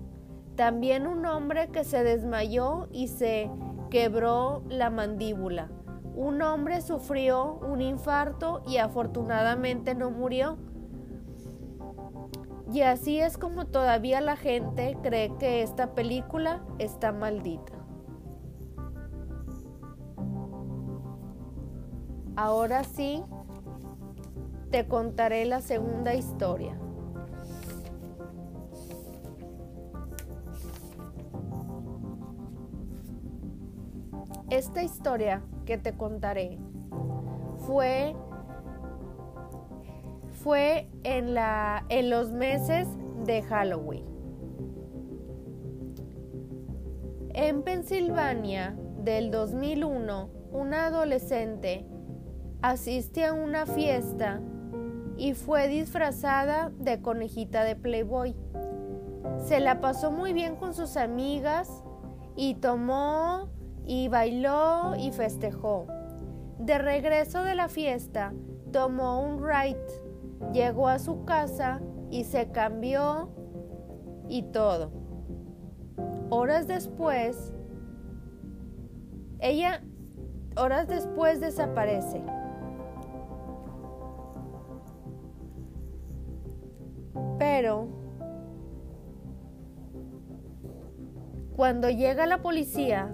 También 0.56 1.08
un 1.08 1.26
hombre 1.26 1.70
que 1.70 1.84
se 1.84 2.04
desmayó 2.04 2.88
y 2.92 3.08
se 3.08 3.50
quebró 3.90 4.64
la 4.70 4.90
mandíbula. 4.90 5.70
Un 6.16 6.42
hombre 6.42 6.82
sufrió 6.82 7.60
un 7.68 7.82
infarto 7.82 8.62
y 8.68 8.78
afortunadamente 8.78 9.96
no 9.96 10.12
murió. 10.12 10.58
Y 12.72 12.82
así 12.82 13.20
es 13.20 13.38
como 13.38 13.66
todavía 13.66 14.22
la 14.22 14.36
gente 14.36 14.98
cree 15.02 15.36
que 15.38 15.62
esta 15.62 15.94
película 15.94 16.64
está 16.80 17.12
maldita. 17.12 17.74
Ahora 22.38 22.84
sí, 22.86 23.24
te 24.70 24.88
contaré 24.88 25.46
la 25.46 25.60
segunda 25.60 26.14
historia. 26.14 26.78
Esta 34.52 34.84
historia 34.84 35.42
que 35.66 35.78
te 35.78 35.96
contaré 35.96 36.60
fue, 37.66 38.14
fue 40.44 40.90
en, 41.04 41.34
la, 41.34 41.86
en 41.88 42.10
los 42.10 42.34
meses 42.34 42.86
de 43.26 43.44
Halloween. 43.44 44.04
En 47.34 47.64
Pensilvania 47.64 48.76
del 48.98 49.32
2001, 49.32 50.30
una 50.52 50.88
adolescente 50.88 51.86
asiste 52.62 53.24
a 53.24 53.32
una 53.32 53.66
fiesta 53.66 54.42
y 55.16 55.34
fue 55.34 55.70
disfrazada 55.70 56.74
de 56.78 57.02
conejita 57.02 57.64
de 57.64 57.78
Playboy. 57.78 58.36
Se 59.38 59.62
la 59.62 59.80
pasó 59.80 60.12
muy 60.12 60.34
bien 60.34 60.58
con 60.58 60.74
sus 60.74 60.98
amigas 60.98 61.86
y 62.36 62.56
tomó 62.56 63.50
y 63.86 64.08
bailó 64.08 64.96
y 64.98 65.12
festejó. 65.12 65.88
De 66.60 66.78
regreso 66.78 67.44
de 67.44 67.56
la 67.56 67.68
fiesta, 67.68 68.34
tomó 68.72 69.22
un 69.22 69.44
ride, 69.44 69.86
llegó 70.54 70.88
a 70.88 71.00
su 71.00 71.26
casa 71.26 71.82
y 72.10 72.24
se 72.24 72.52
cambió 72.52 73.30
y 74.28 74.44
todo. 74.44 74.92
Horas 76.30 76.68
después, 76.68 77.52
ella, 79.40 79.82
horas 80.56 80.88
después 80.88 81.42
desaparece. 81.42 82.24
Pero 87.38 87.88
cuando 91.56 91.90
llega 91.90 92.26
la 92.26 92.42
policía, 92.42 93.14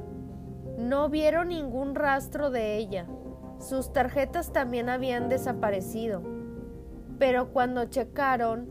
no 0.78 1.10
vieron 1.10 1.50
ningún 1.50 1.96
rastro 1.96 2.50
de 2.50 2.78
ella. 2.78 3.08
Sus 3.60 3.92
tarjetas 3.92 4.54
también 4.54 4.88
habían 4.90 5.28
desaparecido. 5.30 6.22
Pero 7.20 7.52
cuando 7.52 7.86
checaron, 7.86 8.70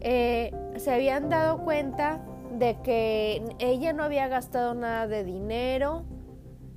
eh, 0.00 0.52
se 0.76 0.92
habían 0.92 1.30
dado 1.30 1.64
cuenta 1.64 2.20
de 2.58 2.80
que 2.82 3.42
ella 3.58 3.92
no 3.92 4.04
había 4.04 4.28
gastado 4.28 4.74
nada 4.74 5.06
de 5.06 5.24
dinero, 5.24 6.04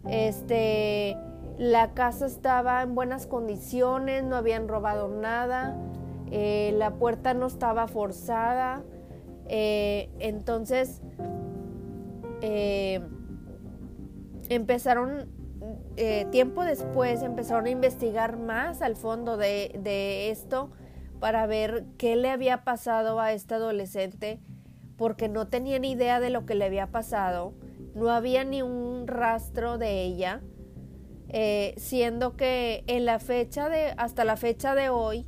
Este, 0.09 1.17
la 1.57 1.93
casa 1.93 2.27
estaba 2.27 2.81
en 2.81 2.95
buenas 2.95 3.27
condiciones, 3.27 4.23
no 4.23 4.37
habían 4.37 4.67
robado 4.67 5.09
nada, 5.09 5.75
eh, 6.31 6.73
la 6.77 6.91
puerta 6.91 7.33
no 7.33 7.47
estaba 7.47 7.87
forzada. 7.87 8.83
Eh, 9.49 10.09
entonces, 10.19 11.01
eh, 12.41 13.01
empezaron, 14.49 15.29
tiempo 16.31 16.63
después, 16.63 17.21
empezaron 17.23 17.65
a 17.65 17.69
investigar 17.69 18.37
más 18.37 18.81
al 18.81 18.95
fondo 18.95 19.37
de, 19.37 19.79
de 19.83 20.29
esto 20.29 20.71
para 21.19 21.47
ver 21.47 21.85
qué 21.97 22.15
le 22.15 22.29
había 22.29 22.63
pasado 22.63 23.19
a 23.19 23.33
esta 23.33 23.55
adolescente, 23.55 24.39
porque 24.97 25.29
no 25.29 25.47
tenían 25.47 25.85
idea 25.85 26.19
de 26.19 26.29
lo 26.29 26.45
que 26.45 26.55
le 26.55 26.65
había 26.65 26.87
pasado, 26.87 27.53
no 27.95 28.09
había 28.09 28.43
ni 28.43 28.61
un 28.61 29.07
rastro 29.07 29.77
de 29.77 30.03
ella, 30.03 30.41
eh, 31.29 31.73
siendo 31.77 32.37
que 32.37 32.83
en 32.87 33.05
la 33.05 33.19
fecha 33.19 33.69
de, 33.69 33.93
hasta 33.97 34.23
la 34.23 34.37
fecha 34.37 34.75
de 34.75 34.89
hoy, 34.89 35.25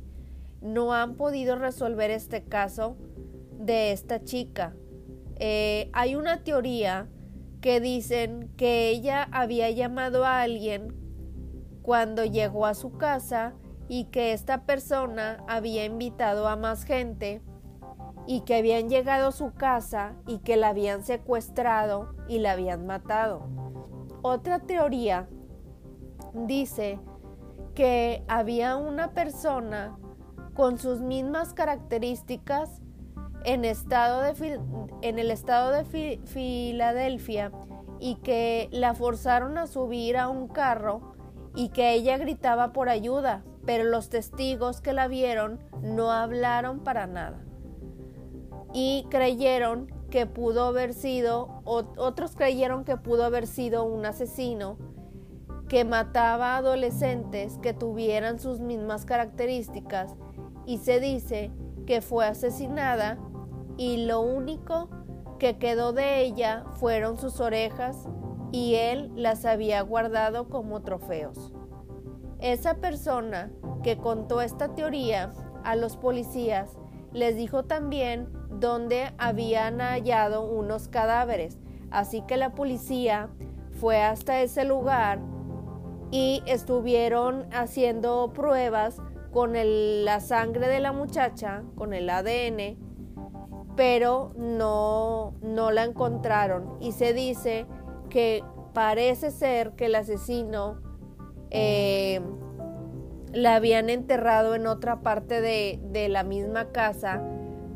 no 0.62 0.94
han 0.94 1.16
podido 1.16 1.56
resolver 1.56 2.10
este 2.10 2.44
caso 2.44 2.96
de 3.58 3.92
esta 3.92 4.22
chica. 4.24 4.74
Eh, 5.36 5.90
hay 5.92 6.16
una 6.16 6.42
teoría 6.44 7.08
que 7.60 7.80
dicen 7.80 8.50
que 8.56 8.88
ella 8.88 9.28
había 9.32 9.70
llamado 9.70 10.24
a 10.24 10.40
alguien 10.40 10.94
cuando 11.82 12.24
llegó 12.24 12.66
a 12.66 12.74
su 12.74 12.92
casa 12.92 13.54
y 13.88 14.04
que 14.04 14.32
esta 14.32 14.64
persona 14.64 15.44
había 15.48 15.84
invitado 15.84 16.48
a 16.48 16.56
más 16.56 16.84
gente 16.84 17.42
y 18.26 18.42
que 18.42 18.56
habían 18.56 18.88
llegado 18.88 19.28
a 19.28 19.32
su 19.32 19.52
casa 19.54 20.14
y 20.26 20.38
que 20.38 20.56
la 20.56 20.68
habían 20.68 21.02
secuestrado 21.02 22.14
y 22.28 22.38
la 22.38 22.52
habían 22.52 22.86
matado. 22.86 23.48
Otra 24.22 24.60
teoría 24.60 25.28
dice 26.34 27.00
que 27.74 28.22
había 28.28 28.76
una 28.76 29.12
persona 29.12 29.98
con 30.54 30.78
sus 30.78 31.00
mismas 31.00 31.54
características 31.54 32.80
en, 33.44 33.64
estado 33.64 34.22
de, 34.22 34.60
en 35.02 35.18
el 35.18 35.30
estado 35.30 35.70
de 35.70 36.18
Filadelfia 36.24 37.52
y 37.98 38.16
que 38.16 38.68
la 38.72 38.94
forzaron 38.94 39.58
a 39.58 39.66
subir 39.66 40.16
a 40.16 40.28
un 40.28 40.48
carro 40.48 41.14
y 41.54 41.68
que 41.70 41.92
ella 41.92 42.16
gritaba 42.16 42.72
por 42.72 42.88
ayuda, 42.88 43.44
pero 43.66 43.84
los 43.84 44.08
testigos 44.08 44.80
que 44.80 44.92
la 44.92 45.08
vieron 45.08 45.60
no 45.82 46.10
hablaron 46.10 46.80
para 46.80 47.06
nada. 47.06 47.44
Y 48.72 49.06
creyeron 49.10 49.92
que 50.10 50.26
pudo 50.26 50.66
haber 50.66 50.94
sido, 50.94 51.62
otros 51.64 52.34
creyeron 52.36 52.84
que 52.84 52.96
pudo 52.96 53.24
haber 53.24 53.46
sido 53.46 53.84
un 53.84 54.06
asesino 54.06 54.76
que 55.68 55.84
mataba 55.84 56.54
a 56.54 56.56
adolescentes 56.58 57.58
que 57.62 57.72
tuvieran 57.72 58.40
sus 58.40 58.60
mismas 58.60 59.04
características 59.04 60.16
y 60.66 60.78
se 60.78 60.98
dice 60.98 61.52
que 61.86 62.00
fue 62.00 62.26
asesinada 62.26 63.18
y 63.80 63.96
lo 64.04 64.20
único 64.20 64.90
que 65.38 65.56
quedó 65.56 65.94
de 65.94 66.20
ella 66.20 66.64
fueron 66.74 67.16
sus 67.16 67.40
orejas 67.40 67.96
y 68.52 68.74
él 68.74 69.10
las 69.16 69.46
había 69.46 69.80
guardado 69.80 70.50
como 70.50 70.82
trofeos. 70.82 71.54
Esa 72.40 72.74
persona 72.74 73.50
que 73.82 73.96
contó 73.96 74.42
esta 74.42 74.74
teoría 74.74 75.32
a 75.64 75.76
los 75.76 75.96
policías 75.96 76.76
les 77.14 77.36
dijo 77.36 77.64
también 77.64 78.28
dónde 78.50 79.14
habían 79.16 79.80
hallado 79.80 80.42
unos 80.42 80.88
cadáveres, 80.88 81.56
así 81.90 82.20
que 82.28 82.36
la 82.36 82.54
policía 82.54 83.30
fue 83.80 84.02
hasta 84.02 84.42
ese 84.42 84.64
lugar 84.64 85.20
y 86.10 86.42
estuvieron 86.44 87.46
haciendo 87.50 88.30
pruebas 88.34 89.00
con 89.32 89.52
la 89.54 90.20
sangre 90.20 90.68
de 90.68 90.80
la 90.80 90.92
muchacha, 90.92 91.62
con 91.76 91.94
el 91.94 92.10
ADN, 92.10 92.89
pero 93.80 94.34
no, 94.36 95.32
no 95.40 95.70
la 95.70 95.84
encontraron 95.84 96.76
y 96.82 96.92
se 96.92 97.14
dice 97.14 97.64
que 98.10 98.44
parece 98.74 99.30
ser 99.30 99.70
que 99.70 99.86
el 99.86 99.94
asesino 99.94 100.82
eh, 101.48 102.20
la 103.32 103.54
habían 103.54 103.88
enterrado 103.88 104.54
en 104.54 104.66
otra 104.66 105.00
parte 105.00 105.40
de, 105.40 105.80
de 105.82 106.10
la 106.10 106.24
misma 106.24 106.72
casa, 106.72 107.22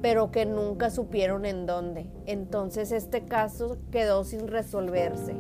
pero 0.03 0.31
que 0.31 0.45
nunca 0.45 0.91
supieron 0.91 1.47
en 1.47 1.65
dónde. 1.65 2.11
Entonces 2.27 2.93
este 2.93 3.25
caso 3.25 3.79
quedó 3.91 4.25
sin 4.25 4.47
resolverse. 4.47 5.35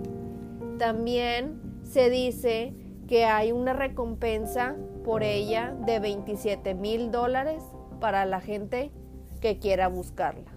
También 0.78 1.60
se 1.82 2.08
dice 2.08 2.72
que 3.06 3.26
hay 3.26 3.52
una 3.52 3.74
recompensa 3.74 4.76
por 5.04 5.24
ella 5.24 5.76
de 5.84 5.98
27 5.98 6.74
mil 6.74 7.10
dólares 7.10 7.62
para 8.00 8.24
la 8.24 8.40
gente 8.40 8.92
que 9.42 9.58
quiera 9.58 9.88
buscarla. 9.88 10.53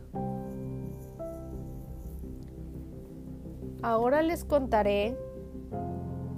Ahora 3.84 4.22
les 4.24 4.44
contaré 4.44 5.16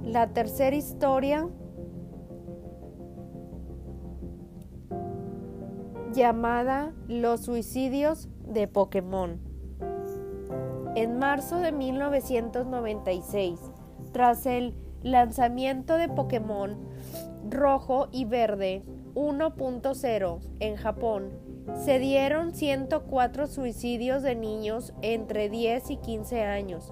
la 0.04 0.34
tercera 0.34 0.76
historia 0.76 1.48
llamada 6.14 6.94
Los 7.08 7.42
suicidios 7.42 8.28
de 8.46 8.68
Pokémon. 8.68 9.40
En 10.96 11.18
marzo 11.18 11.60
de 11.60 11.72
1996, 11.72 13.60
tras 14.12 14.46
el 14.46 14.76
lanzamiento 15.02 15.96
de 15.96 16.10
Pokémon 16.10 16.78
rojo 17.50 18.10
y 18.12 18.26
verde 18.26 18.84
1.0 19.16 20.40
en 20.60 20.76
Japón, 20.76 21.30
se 21.86 22.00
dieron 22.00 22.54
104 22.54 23.48
suicidios 23.48 24.24
de 24.24 24.36
niños 24.36 24.94
entre 25.02 25.50
10 25.50 25.92
y 25.92 25.98
15 25.98 26.44
años, 26.44 26.92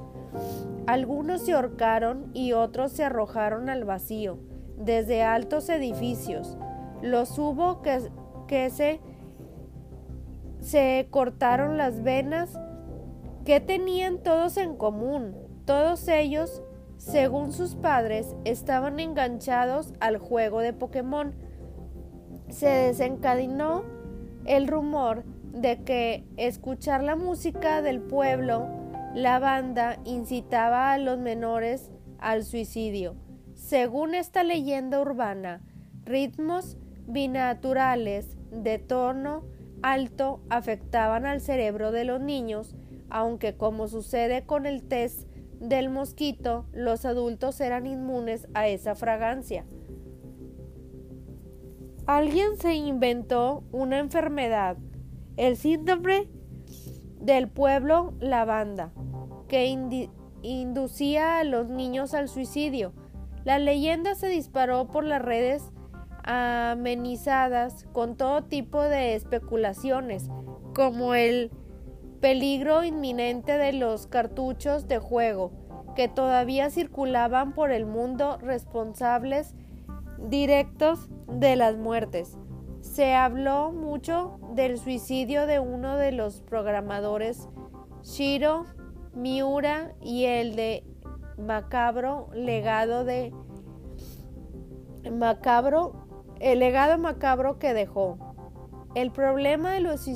algunos 0.87 1.41
se 1.41 1.53
ahorcaron 1.53 2.31
y 2.33 2.53
otros 2.53 2.91
se 2.93 3.03
arrojaron 3.03 3.69
al 3.69 3.83
vacío, 3.83 4.39
desde 4.77 5.23
altos 5.23 5.69
edificios. 5.69 6.57
Los 7.01 7.37
hubo 7.37 7.81
que, 7.81 8.09
que 8.47 8.69
se, 8.69 9.01
se 10.59 11.07
cortaron 11.11 11.77
las 11.77 12.03
venas. 12.03 12.57
¿Qué 13.45 13.59
tenían 13.59 14.19
todos 14.19 14.57
en 14.57 14.75
común? 14.75 15.35
Todos 15.65 16.07
ellos, 16.07 16.63
según 16.97 17.51
sus 17.51 17.75
padres, 17.75 18.35
estaban 18.45 18.99
enganchados 18.99 19.93
al 19.99 20.17
juego 20.17 20.61
de 20.61 20.73
Pokémon. 20.73 21.35
Se 22.49 22.69
desencadenó 22.69 23.83
el 24.45 24.67
rumor 24.67 25.23
de 25.51 25.83
que 25.83 26.23
escuchar 26.37 27.03
la 27.03 27.15
música 27.15 27.81
del 27.81 27.99
pueblo 27.99 28.67
la 29.13 29.39
banda 29.39 29.99
incitaba 30.05 30.91
a 30.91 30.97
los 30.97 31.17
menores 31.17 31.91
al 32.19 32.43
suicidio. 32.43 33.15
Según 33.55 34.15
esta 34.15 34.43
leyenda 34.43 35.01
urbana, 35.01 35.61
ritmos 36.05 36.77
binaturales 37.07 38.37
de 38.51 38.79
tono 38.79 39.43
alto 39.81 40.41
afectaban 40.49 41.25
al 41.25 41.41
cerebro 41.41 41.91
de 41.91 42.03
los 42.03 42.21
niños, 42.21 42.75
aunque 43.09 43.55
como 43.55 43.87
sucede 43.87 44.45
con 44.45 44.65
el 44.65 44.83
test 44.83 45.27
del 45.59 45.89
mosquito, 45.89 46.65
los 46.71 47.05
adultos 47.05 47.59
eran 47.61 47.87
inmunes 47.87 48.47
a 48.53 48.67
esa 48.67 48.95
fragancia. 48.95 49.65
Alguien 52.05 52.57
se 52.57 52.75
inventó 52.75 53.63
una 53.71 53.99
enfermedad, 53.99 54.77
el 55.35 55.57
síndrome 55.57 56.27
del 57.19 57.47
pueblo 57.47 58.13
lavanda, 58.19 58.91
que 59.47 59.65
inducía 60.41 61.39
a 61.39 61.43
los 61.43 61.69
niños 61.69 62.13
al 62.13 62.27
suicidio. 62.27 62.93
La 63.43 63.59
leyenda 63.59 64.15
se 64.15 64.27
disparó 64.27 64.87
por 64.87 65.03
las 65.03 65.21
redes 65.21 65.71
amenizadas 66.23 67.85
con 67.93 68.17
todo 68.17 68.43
tipo 68.43 68.81
de 68.81 69.15
especulaciones, 69.15 70.29
como 70.75 71.13
el 71.13 71.51
peligro 72.19 72.83
inminente 72.83 73.57
de 73.57 73.73
los 73.73 74.07
cartuchos 74.07 74.87
de 74.87 74.99
juego 74.99 75.51
que 75.95 76.07
todavía 76.07 76.69
circulaban 76.69 77.53
por 77.53 77.71
el 77.71 77.85
mundo 77.87 78.37
responsables 78.37 79.55
directos 80.19 81.09
de 81.27 81.55
las 81.55 81.75
muertes. 81.77 82.37
Se 82.97 83.13
habló 83.13 83.71
mucho 83.71 84.39
del 84.55 84.79
suicidio 84.79 85.45
de 85.45 85.59
uno 85.59 85.97
de 85.97 86.11
los 86.11 86.41
programadores, 86.41 87.47
Shiro 88.01 88.65
Miura 89.13 89.93
y 90.01 90.25
el 90.25 90.55
de 90.55 90.83
macabro 91.37 92.27
legado 92.33 93.05
de 93.05 93.35
macabro 95.11 96.07
el 96.39 96.57
legado 96.57 96.97
macabro 96.97 97.59
que 97.59 97.75
dejó. 97.75 98.17
El 98.95 99.11
problema 99.11 99.73
de 99.73 99.81
los 99.81 100.09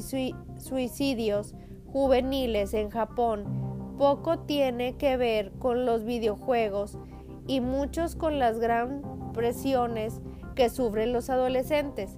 suicidios 0.58 1.54
juveniles 1.86 2.74
en 2.74 2.90
Japón 2.90 3.94
poco 4.00 4.40
tiene 4.40 4.98
que 4.98 5.18
ver 5.18 5.52
con 5.60 5.86
los 5.86 6.04
videojuegos 6.04 6.98
y 7.46 7.62
muchos 7.62 8.16
con 8.16 8.40
las 8.40 8.58
gran 8.58 9.04
presiones 9.34 10.20
que 10.56 10.72
sufren 10.72 11.14
los 11.14 11.30
adolescentes. 11.30 12.18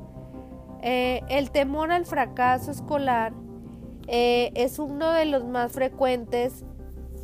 Eh, 0.86 1.22
el 1.30 1.50
temor 1.50 1.94
al 1.94 2.06
fracaso 2.06 2.70
escolar 2.70 3.32
eh, 4.08 4.52
es 4.54 4.80
uno 4.80 5.14
de 5.14 5.24
los 5.24 5.46
más 5.46 5.72
frecuentes 5.72 6.66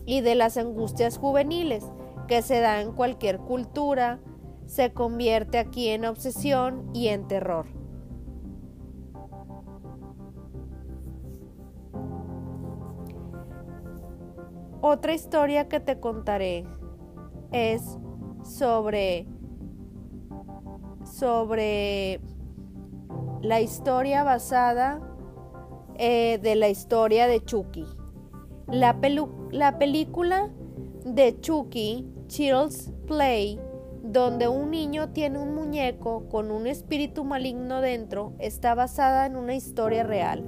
y 0.06 0.22
de 0.22 0.36
las 0.36 0.56
angustias 0.56 1.18
juveniles 1.18 1.84
que 2.30 2.42
se 2.42 2.62
da 2.62 2.80
en 2.80 2.94
cualquier 2.94 3.38
cultura, 3.38 4.22
se 4.66 4.94
convierte 4.94 5.58
aquí 5.58 5.90
en 5.90 6.06
obsesión 6.06 6.90
y 6.94 7.10
en 7.10 7.28
terror. 7.28 7.66
Otra 14.80 15.14
historia 15.14 15.68
que 15.68 15.82
te 15.82 16.00
contaré 16.00 16.64
es 17.52 17.98
sobre 18.42 19.28
sobre 21.04 22.22
la 23.42 23.62
historia 23.62 24.24
basada 24.24 25.00
eh, 25.98 26.40
de 26.42 26.56
la 26.56 26.70
historia 26.70 27.28
de 27.28 27.44
Chucky. 27.44 27.86
La, 28.68 28.98
la 29.52 29.78
película 29.80 30.50
de 31.06 31.40
Chucky, 31.40 32.06
Child's 32.28 32.92
Play, 33.08 33.60
donde 34.04 34.48
un 34.48 34.72
niño 34.72 35.10
tiene 35.10 35.40
un 35.40 35.56
muñeco 35.56 36.28
con 36.30 36.52
un 36.52 36.68
espíritu 36.68 37.24
maligno 37.24 37.82
dentro, 37.82 38.34
está 38.40 38.76
basada 38.76 39.26
en 39.26 39.36
una 39.36 39.56
historia 39.56 40.04
real. 40.04 40.44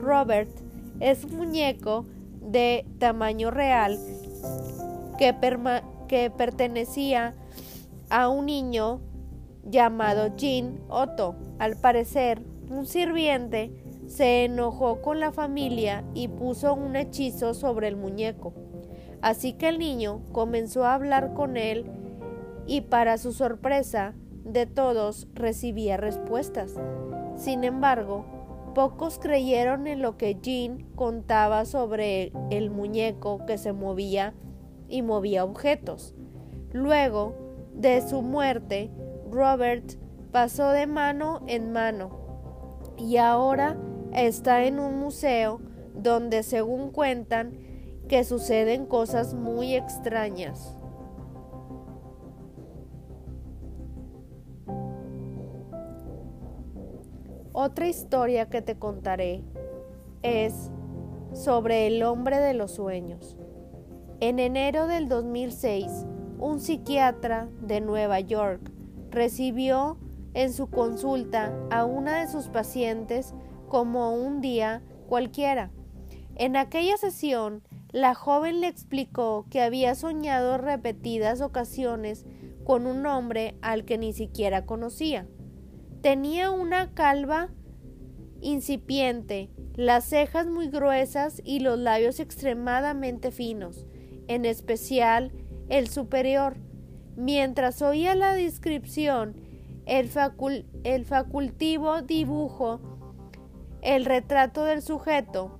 Robert 0.00 0.50
es 0.98 1.24
un 1.24 1.36
muñeco 1.36 2.06
de 2.40 2.86
tamaño 2.98 3.50
real 3.50 3.98
que, 5.18 5.34
que 6.08 6.30
pertenecía 6.30 7.34
a 8.08 8.28
un 8.28 8.46
niño 8.46 9.00
llamado 9.64 10.36
Jean 10.36 10.80
Otto. 10.88 11.36
Al 11.58 11.76
parecer, 11.76 12.42
un 12.70 12.86
sirviente 12.86 13.72
se 14.06 14.44
enojó 14.44 15.02
con 15.02 15.20
la 15.20 15.32
familia 15.32 16.04
y 16.14 16.28
puso 16.28 16.74
un 16.74 16.96
hechizo 16.96 17.54
sobre 17.54 17.88
el 17.88 17.96
muñeco. 17.96 18.54
Así 19.22 19.52
que 19.52 19.68
el 19.68 19.78
niño 19.78 20.22
comenzó 20.32 20.84
a 20.84 20.94
hablar 20.94 21.34
con 21.34 21.56
él 21.56 21.84
y 22.66 22.82
para 22.82 23.18
su 23.18 23.32
sorpresa 23.32 24.14
de 24.44 24.66
todos 24.66 25.28
recibía 25.34 25.96
respuestas. 25.96 26.74
Sin 27.36 27.64
embargo, 27.64 28.24
pocos 28.74 29.18
creyeron 29.18 29.86
en 29.86 30.02
lo 30.02 30.16
que 30.16 30.38
Jean 30.40 30.86
contaba 30.94 31.64
sobre 31.64 32.32
el 32.50 32.70
muñeco 32.70 33.44
que 33.46 33.58
se 33.58 33.72
movía 33.72 34.34
y 34.88 35.02
movía 35.02 35.44
objetos. 35.44 36.14
Luego 36.72 37.34
de 37.74 38.00
su 38.06 38.22
muerte, 38.22 38.90
Robert 39.30 39.92
pasó 40.32 40.70
de 40.70 40.86
mano 40.86 41.42
en 41.46 41.72
mano 41.72 42.20
y 42.96 43.16
ahora 43.16 43.76
está 44.12 44.64
en 44.64 44.78
un 44.78 44.98
museo 44.98 45.60
donde 45.94 46.42
según 46.42 46.90
cuentan 46.90 47.52
que 48.08 48.24
suceden 48.24 48.86
cosas 48.86 49.34
muy 49.34 49.74
extrañas. 49.74 50.76
Otra 57.52 57.88
historia 57.88 58.48
que 58.48 58.62
te 58.62 58.78
contaré 58.78 59.42
es 60.22 60.70
sobre 61.32 61.86
el 61.86 62.02
hombre 62.02 62.38
de 62.38 62.54
los 62.54 62.72
sueños. 62.72 63.36
En 64.20 64.38
enero 64.38 64.86
del 64.86 65.08
2006, 65.08 66.06
un 66.38 66.60
psiquiatra 66.60 67.48
de 67.60 67.80
Nueva 67.80 68.20
York 68.20 68.70
recibió 69.10 69.98
en 70.34 70.52
su 70.52 70.70
consulta 70.70 71.52
a 71.70 71.84
una 71.84 72.20
de 72.20 72.28
sus 72.28 72.48
pacientes 72.48 73.34
como 73.68 74.14
un 74.14 74.40
día 74.40 74.82
cualquiera. 75.08 75.70
En 76.36 76.56
aquella 76.56 76.96
sesión, 76.96 77.62
la 77.92 78.14
joven 78.14 78.60
le 78.60 78.68
explicó 78.68 79.46
que 79.50 79.60
había 79.60 79.94
soñado 79.94 80.58
repetidas 80.58 81.40
ocasiones 81.40 82.24
con 82.64 82.86
un 82.86 83.04
hombre 83.06 83.56
al 83.62 83.84
que 83.84 83.98
ni 83.98 84.12
siquiera 84.12 84.64
conocía. 84.64 85.26
Tenía 86.02 86.50
una 86.50 86.94
calva 86.94 87.48
incipiente, 88.40 89.50
las 89.74 90.04
cejas 90.04 90.46
muy 90.46 90.68
gruesas 90.68 91.42
y 91.44 91.60
los 91.60 91.78
labios 91.78 92.20
extremadamente 92.20 93.30
finos, 93.30 93.86
en 94.28 94.44
especial 94.44 95.32
el 95.68 95.88
superior. 95.88 96.56
Mientras 97.16 97.82
oía 97.82 98.14
la 98.14 98.34
descripción, 98.34 99.36
el, 99.86 100.08
facultivo 101.04 102.02
dibujo 102.02 102.80
el 103.82 104.04
retrato 104.04 104.64
del 104.64 104.82
sujeto, 104.82 105.58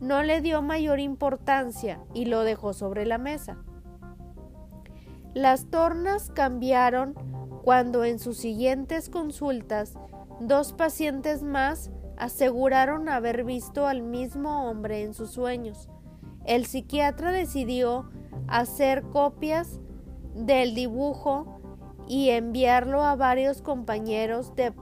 no 0.00 0.22
le 0.22 0.40
dio 0.40 0.62
mayor 0.62 1.00
importancia 1.00 2.00
y 2.14 2.26
lo 2.26 2.42
dejó 2.42 2.72
sobre 2.72 3.06
la 3.06 3.18
mesa. 3.18 3.58
Las 5.34 5.66
tornas 5.70 6.30
cambiaron 6.30 7.14
cuando 7.62 8.04
en 8.04 8.18
sus 8.18 8.38
siguientes 8.38 9.10
consultas 9.10 9.94
dos 10.40 10.72
pacientes 10.72 11.42
más 11.42 11.90
aseguraron 12.16 13.08
haber 13.08 13.44
visto 13.44 13.86
al 13.86 14.02
mismo 14.02 14.70
hombre 14.70 15.02
en 15.02 15.12
sus 15.12 15.30
sueños. 15.30 15.90
El 16.46 16.64
psiquiatra 16.64 17.32
decidió 17.32 18.08
hacer 18.48 19.02
copias 19.02 19.80
del 20.36 20.74
dibujo 20.74 21.60
y 22.06 22.30
enviarlo 22.30 23.02
a 23.02 23.16
varios 23.16 23.62
compañeros 23.62 24.54
de, 24.54 24.72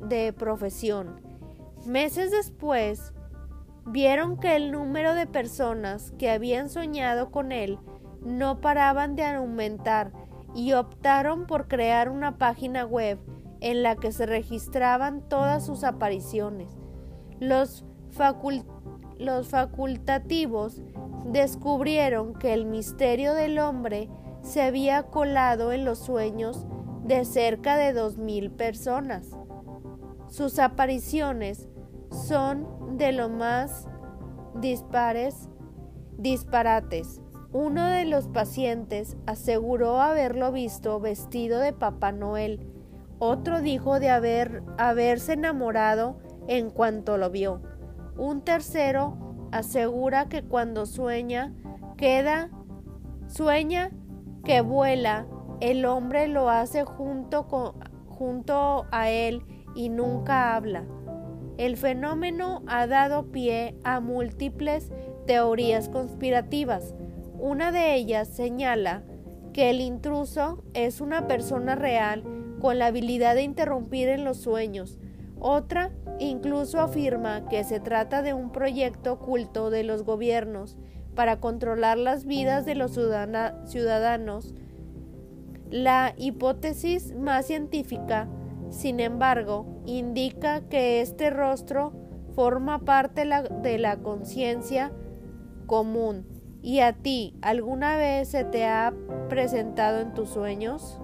de 0.00 0.32
profesión. 0.32 1.20
Meses 1.86 2.30
después, 2.30 3.12
vieron 3.86 4.38
que 4.38 4.54
el 4.54 4.70
número 4.70 5.14
de 5.14 5.26
personas 5.26 6.12
que 6.18 6.30
habían 6.30 6.68
soñado 6.68 7.30
con 7.30 7.52
él 7.52 7.78
no 8.22 8.60
paraban 8.60 9.16
de 9.16 9.24
aumentar 9.24 10.12
y 10.54 10.72
optaron 10.72 11.46
por 11.46 11.68
crear 11.68 12.10
una 12.10 12.36
página 12.36 12.84
web 12.84 13.18
en 13.60 13.82
la 13.82 13.96
que 13.96 14.12
se 14.12 14.26
registraban 14.26 15.26
todas 15.28 15.64
sus 15.64 15.84
apariciones. 15.84 16.76
Los, 17.40 17.84
los 19.18 19.48
facultativos 19.48 20.82
descubrieron 21.26 22.34
que 22.34 22.52
el 22.52 22.66
misterio 22.66 23.34
del 23.34 23.58
hombre 23.58 24.08
se 24.48 24.62
había 24.62 25.04
colado 25.04 25.72
en 25.72 25.84
los 25.84 25.98
sueños 25.98 26.66
de 27.04 27.24
cerca 27.24 27.76
de 27.76 27.92
dos 27.92 28.16
mil 28.16 28.50
personas. 28.50 29.36
Sus 30.28 30.58
apariciones 30.58 31.68
son 32.10 32.96
de 32.96 33.12
lo 33.12 33.28
más 33.28 33.86
dispares, 34.54 35.48
disparates. 36.16 37.20
Uno 37.52 37.86
de 37.86 38.06
los 38.06 38.28
pacientes 38.28 39.16
aseguró 39.26 40.00
haberlo 40.00 40.50
visto 40.50 40.98
vestido 40.98 41.60
de 41.60 41.72
Papá 41.72 42.12
Noel. 42.12 42.66
Otro 43.18 43.60
dijo 43.60 44.00
de 44.00 44.10
haber, 44.10 44.62
haberse 44.78 45.34
enamorado 45.34 46.18
en 46.46 46.70
cuanto 46.70 47.18
lo 47.18 47.30
vio. 47.30 47.62
Un 48.16 48.42
tercero 48.42 49.16
asegura 49.52 50.28
que 50.28 50.42
cuando 50.42 50.86
sueña, 50.86 51.54
queda, 51.96 52.50
sueña 53.28 53.90
que 54.44 54.60
vuela, 54.60 55.26
el 55.60 55.84
hombre 55.84 56.28
lo 56.28 56.50
hace 56.50 56.84
junto, 56.84 57.48
con, 57.48 57.74
junto 58.06 58.86
a 58.90 59.10
él 59.10 59.42
y 59.74 59.88
nunca 59.88 60.54
habla. 60.54 60.84
El 61.56 61.76
fenómeno 61.76 62.62
ha 62.66 62.86
dado 62.86 63.32
pie 63.32 63.76
a 63.82 64.00
múltiples 64.00 64.92
teorías 65.26 65.88
conspirativas. 65.88 66.94
Una 67.38 67.72
de 67.72 67.94
ellas 67.94 68.28
señala 68.28 69.02
que 69.52 69.70
el 69.70 69.80
intruso 69.80 70.62
es 70.74 71.00
una 71.00 71.26
persona 71.26 71.74
real 71.74 72.22
con 72.60 72.78
la 72.78 72.86
habilidad 72.86 73.34
de 73.34 73.42
interrumpir 73.42 74.08
en 74.08 74.24
los 74.24 74.38
sueños. 74.38 74.98
Otra 75.40 75.92
incluso 76.18 76.80
afirma 76.80 77.48
que 77.48 77.64
se 77.64 77.80
trata 77.80 78.22
de 78.22 78.34
un 78.34 78.50
proyecto 78.50 79.14
oculto 79.14 79.70
de 79.70 79.84
los 79.84 80.02
gobiernos 80.02 80.76
para 81.18 81.40
controlar 81.40 81.98
las 81.98 82.26
vidas 82.26 82.64
de 82.64 82.76
los 82.76 82.92
ciudadanos. 82.92 84.54
La 85.68 86.14
hipótesis 86.16 87.12
más 87.12 87.44
científica, 87.44 88.28
sin 88.70 89.00
embargo, 89.00 89.66
indica 89.84 90.60
que 90.68 91.00
este 91.00 91.30
rostro 91.30 91.92
forma 92.36 92.84
parte 92.84 93.24
de 93.62 93.78
la 93.78 93.96
conciencia 93.96 94.92
común 95.66 96.24
¿Y 96.62 96.80
a 96.80 96.92
ti 96.92 97.34
alguna 97.42 97.96
vez 97.96 98.28
se 98.28 98.44
te 98.44 98.64
ha 98.64 98.94
presentado 99.28 99.98
en 99.98 100.14
tus 100.14 100.28
sueños? 100.28 101.00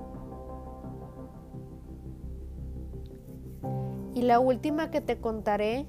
Y 4.14 4.22
la 4.22 4.38
última 4.38 4.92
que 4.92 5.00
te 5.00 5.18
contaré 5.20 5.86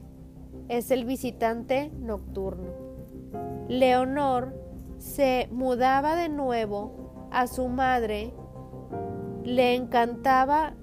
es 0.67 0.89
el 0.89 1.05
visitante 1.05 1.91
nocturno. 1.99 2.84
Leonor 3.67 4.53
se 4.97 5.49
mudaba 5.51 6.15
de 6.15 6.29
nuevo 6.29 7.27
a 7.31 7.47
su 7.47 7.67
madre 7.67 8.33
Le 9.43 9.75
encantaba 9.75 10.73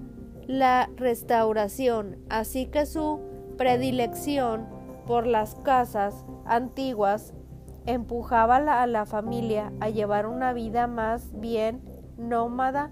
la 0.47 0.89
restauración, 0.95 2.17
así 2.29 2.67
que 2.67 2.85
su 2.85 3.19
predilección 3.57 4.67
por 5.05 5.27
las 5.27 5.55
casas 5.55 6.25
antiguas 6.45 7.33
empujaba 7.85 8.57
a 8.57 8.87
la 8.87 9.05
familia 9.05 9.73
a 9.79 9.89
llevar 9.89 10.25
una 10.25 10.53
vida 10.53 10.87
más 10.87 11.37
bien 11.39 11.81
nómada. 12.17 12.91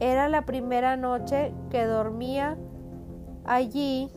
Era 0.00 0.28
la 0.28 0.44
primera 0.46 0.96
noche 0.96 1.52
que 1.70 1.84
dormía 1.84 2.56
allí 3.44 4.10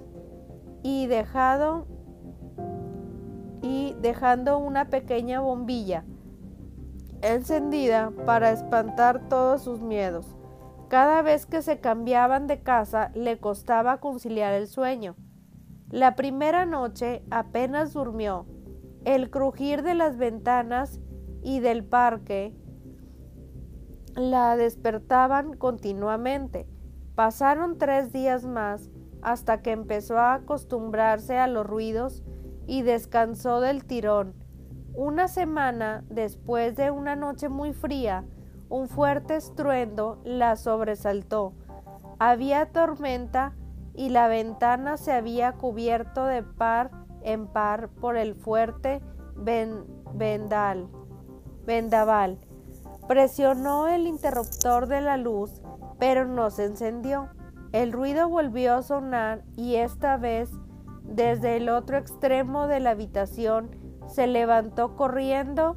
y 0.84 1.08
dejado 1.08 1.88
y 3.62 3.95
dejando 4.02 4.58
una 4.58 4.89
pequeña 4.89 5.39
bombilla 5.39 6.04
encendida 7.21 8.12
para 8.26 8.52
espantar 8.52 9.28
todos 9.30 9.63
sus 9.63 9.82
miedos. 9.82 10.36
Cada 10.89 11.21
vez 11.21 11.45
que 11.45 11.62
se 11.62 11.80
cambiaban 11.80 12.47
de 12.47 12.62
casa 12.62 13.12
le 13.13 13.39
costaba 13.39 14.00
conciliar 14.00 14.54
el 14.54 14.67
sueño. 14.67 15.15
La 15.89 16.15
primera 16.15 16.65
noche 16.65 17.24
apenas 17.32 17.93
durmió. 17.93 18.45
El 19.06 19.30
crujir 19.30 19.84
de 19.84 19.95
las 19.95 20.17
ventanas 20.17 21.00
y 21.41 21.60
del 21.60 21.84
parque 21.84 22.56
la 24.15 24.58
despertaban 24.58 25.54
continuamente. 25.54 26.67
Pasaron 27.15 27.78
tres 27.78 28.12
días 28.12 28.45
más 28.45 28.89
hasta 29.21 29.62
que 29.62 29.71
empezó 29.71 30.17
a 30.17 30.34
acostumbrarse 30.34 31.38
a 31.38 31.47
los 31.47 31.65
ruidos 31.65 32.24
y 32.67 32.82
descansó 32.84 33.62
del 33.62 33.86
tirón. 33.86 34.34
Una 34.93 35.28
semana 35.28 36.04
después 36.10 36.76
de 36.76 36.91
una 36.91 37.15
noche 37.15 37.50
muy 37.50 37.74
fría, 37.74 38.26
un 38.69 38.88
fuerte 38.88 39.36
estruendo 39.36 40.19
la 40.24 40.56
sobresaltó. 40.56 41.54
Había 42.19 42.67
tormenta 42.67 43.54
y 43.93 44.10
la 44.10 44.28
ventana 44.28 44.97
se 44.97 45.12
había 45.12 45.54
cubierto 45.54 46.26
de 46.26 46.43
par 46.43 46.91
en 47.24 47.47
par 47.47 47.89
por 47.89 48.17
el 48.17 48.36
fuerte 48.36 49.02
vendal, 49.36 50.88
vendaval. 51.65 52.39
Presionó 53.08 53.88
el 53.88 54.08
interruptor 54.08 54.88
de 54.88 55.02
la 55.02 55.17
luz, 55.17 55.62
pero 56.00 56.26
no 56.26 56.50
se 56.50 56.65
encendió. 56.65 57.30
El 57.71 57.91
ruido 57.91 58.30
volvió 58.30 58.76
a 58.76 58.84
sonar 58.84 59.43
y 59.56 59.76
esta 59.76 60.17
vez 60.17 60.50
desde 61.04 61.58
el 61.58 61.70
otro 61.70 61.98
extremo 61.98 62.68
de 62.68 62.80
la 62.80 62.92
habitación 62.92 63.72
se 64.08 64.28
levantó 64.28 64.96
corriendo 64.96 65.76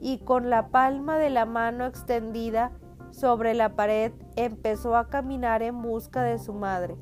y 0.00 0.18
con 0.18 0.50
la 0.50 0.68
palma 0.68 1.18
de 1.18 1.30
la 1.30 1.46
mano 1.46 1.86
extendida 1.86 2.72
sobre 3.10 3.54
la 3.54 3.74
pared 3.74 4.12
empezó 4.36 4.96
a 4.96 5.08
caminar 5.08 5.62
en 5.62 5.80
busca 5.80 6.22
de 6.22 6.38
su 6.38 6.52
madre. 6.52 6.96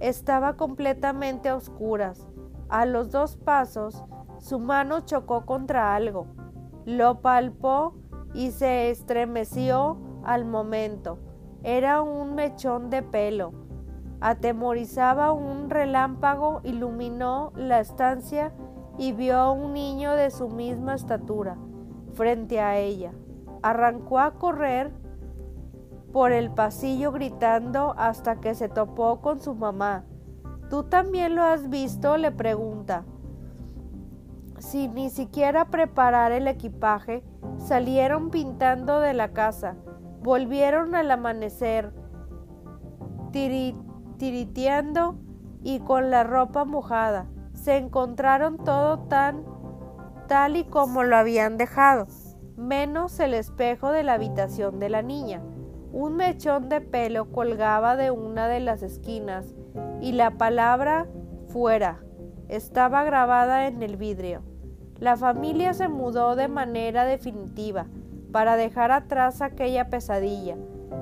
Estaba 0.00 0.56
completamente 0.56 1.48
a 1.48 1.56
oscuras. 1.56 2.26
A 2.68 2.86
los 2.86 3.10
dos 3.10 3.36
pasos, 3.36 4.04
su 4.38 4.58
mano 4.58 5.00
chocó 5.00 5.46
contra 5.46 5.94
algo. 5.94 6.26
Lo 6.84 7.20
palpó 7.20 7.94
y 8.34 8.50
se 8.50 8.90
estremeció 8.90 9.98
al 10.24 10.44
momento. 10.44 11.18
Era 11.62 12.02
un 12.02 12.34
mechón 12.34 12.90
de 12.90 13.02
pelo. 13.02 13.67
Atemorizaba 14.20 15.32
un 15.32 15.70
relámpago, 15.70 16.60
iluminó 16.64 17.52
la 17.54 17.78
estancia 17.80 18.52
y 18.98 19.12
vio 19.12 19.36
a 19.36 19.52
un 19.52 19.72
niño 19.72 20.14
de 20.14 20.30
su 20.30 20.48
misma 20.48 20.94
estatura 20.94 21.56
frente 22.14 22.60
a 22.60 22.76
ella. 22.76 23.12
Arrancó 23.62 24.18
a 24.18 24.32
correr 24.32 24.92
por 26.12 26.32
el 26.32 26.50
pasillo 26.50 27.12
gritando 27.12 27.94
hasta 27.96 28.40
que 28.40 28.54
se 28.54 28.68
topó 28.68 29.20
con 29.20 29.40
su 29.40 29.54
mamá. 29.54 30.04
¿Tú 30.68 30.82
también 30.82 31.36
lo 31.36 31.44
has 31.44 31.68
visto? 31.70 32.16
le 32.16 32.32
pregunta. 32.32 33.04
Sin 34.58 34.94
ni 34.94 35.10
siquiera 35.10 35.66
preparar 35.66 36.32
el 36.32 36.48
equipaje, 36.48 37.22
salieron 37.58 38.30
pintando 38.30 39.00
de 39.00 39.14
la 39.14 39.32
casa. 39.32 39.76
Volvieron 40.22 40.96
al 40.96 41.10
amanecer, 41.12 41.92
tiriteando 44.18 45.16
y 45.62 45.80
con 45.80 46.10
la 46.10 46.24
ropa 46.24 46.64
mojada. 46.64 47.26
Se 47.54 47.76
encontraron 47.76 48.58
todo 48.58 48.98
tan 49.00 49.44
tal 50.26 50.56
y 50.56 50.64
como 50.64 51.02
lo 51.04 51.16
habían 51.16 51.56
dejado, 51.56 52.06
menos 52.56 53.18
el 53.20 53.34
espejo 53.34 53.90
de 53.90 54.02
la 54.02 54.14
habitación 54.14 54.78
de 54.78 54.90
la 54.90 55.02
niña. 55.02 55.42
Un 55.92 56.16
mechón 56.16 56.68
de 56.68 56.80
pelo 56.82 57.32
colgaba 57.32 57.96
de 57.96 58.10
una 58.10 58.46
de 58.46 58.60
las 58.60 58.82
esquinas 58.82 59.54
y 60.02 60.12
la 60.12 60.32
palabra 60.32 61.06
fuera 61.48 62.00
estaba 62.48 63.04
grabada 63.04 63.66
en 63.66 63.82
el 63.82 63.96
vidrio. 63.96 64.42
La 64.98 65.16
familia 65.16 65.74
se 65.74 65.88
mudó 65.88 66.34
de 66.34 66.48
manera 66.48 67.04
definitiva 67.04 67.86
para 68.32 68.56
dejar 68.56 68.90
atrás 68.90 69.42
aquella 69.42 69.88
pesadilla. 69.88 70.56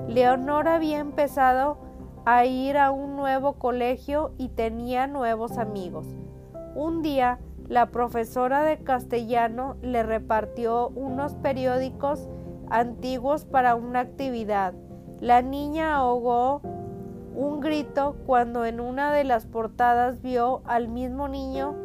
Leonor 0.07 0.67
había 0.67 0.99
empezado 0.99 1.79
a 2.29 2.43
ir 2.43 2.77
a 2.77 2.91
un 2.91 3.15
nuevo 3.15 3.53
colegio 3.53 4.33
y 4.37 4.49
tenía 4.49 5.07
nuevos 5.07 5.57
amigos. 5.57 6.05
Un 6.75 7.01
día 7.01 7.39
la 7.69 7.85
profesora 7.85 8.63
de 8.63 8.79
castellano 8.79 9.77
le 9.81 10.03
repartió 10.03 10.89
unos 10.89 11.35
periódicos 11.35 12.27
antiguos 12.69 13.45
para 13.45 13.75
una 13.75 14.01
actividad. 14.01 14.73
La 15.21 15.41
niña 15.41 15.95
ahogó 15.95 16.59
un 17.33 17.61
grito 17.61 18.17
cuando 18.25 18.65
en 18.65 18.81
una 18.81 19.13
de 19.13 19.23
las 19.23 19.45
portadas 19.45 20.21
vio 20.21 20.63
al 20.65 20.89
mismo 20.89 21.29
niño 21.29 21.75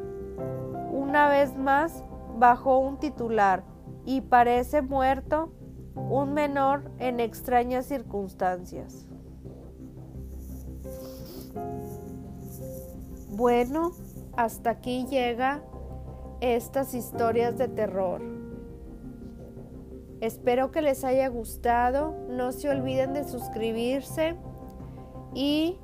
una 0.90 1.28
vez 1.28 1.56
más 1.56 2.02
bajo 2.36 2.78
un 2.78 2.98
titular 2.98 3.62
y 4.04 4.22
parece 4.22 4.82
muerto 4.82 5.52
un 5.94 6.34
menor 6.34 6.90
en 6.98 7.20
extrañas 7.20 7.86
circunstancias. 7.86 9.06
Bueno, 13.34 13.92
hasta 14.36 14.68
aquí 14.68 15.06
llega 15.06 15.62
estas 16.42 16.92
historias 16.92 17.56
de 17.56 17.66
terror. 17.66 18.20
Espero 20.20 20.70
que 20.70 20.82
les 20.82 21.02
haya 21.02 21.28
gustado. 21.28 22.14
No 22.28 22.52
se 22.52 22.68
olviden 22.68 23.14
de 23.14 23.24
suscribirse. 23.24 24.36
Y 25.34 25.78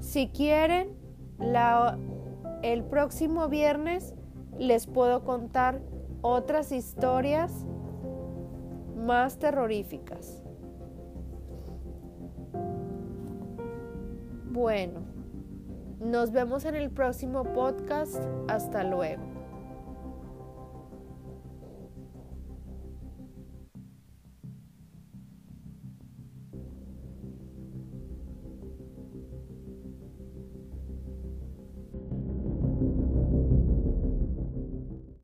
si 0.00 0.30
quieren, 0.30 0.96
el 2.62 2.84
próximo 2.86 3.48
viernes 3.48 4.12
les 4.58 4.88
puedo 4.88 5.24
contar 5.24 5.80
otras 6.22 6.72
historias 6.72 7.52
más 8.96 9.38
terroríficas. 9.38 10.42
Bueno, 14.50 15.11
nos 16.02 16.32
vemos 16.32 16.64
en 16.64 16.74
el 16.74 16.90
próximo 16.90 17.44
podcast. 17.44 18.16
Hasta 18.48 18.84
luego. 18.84 19.31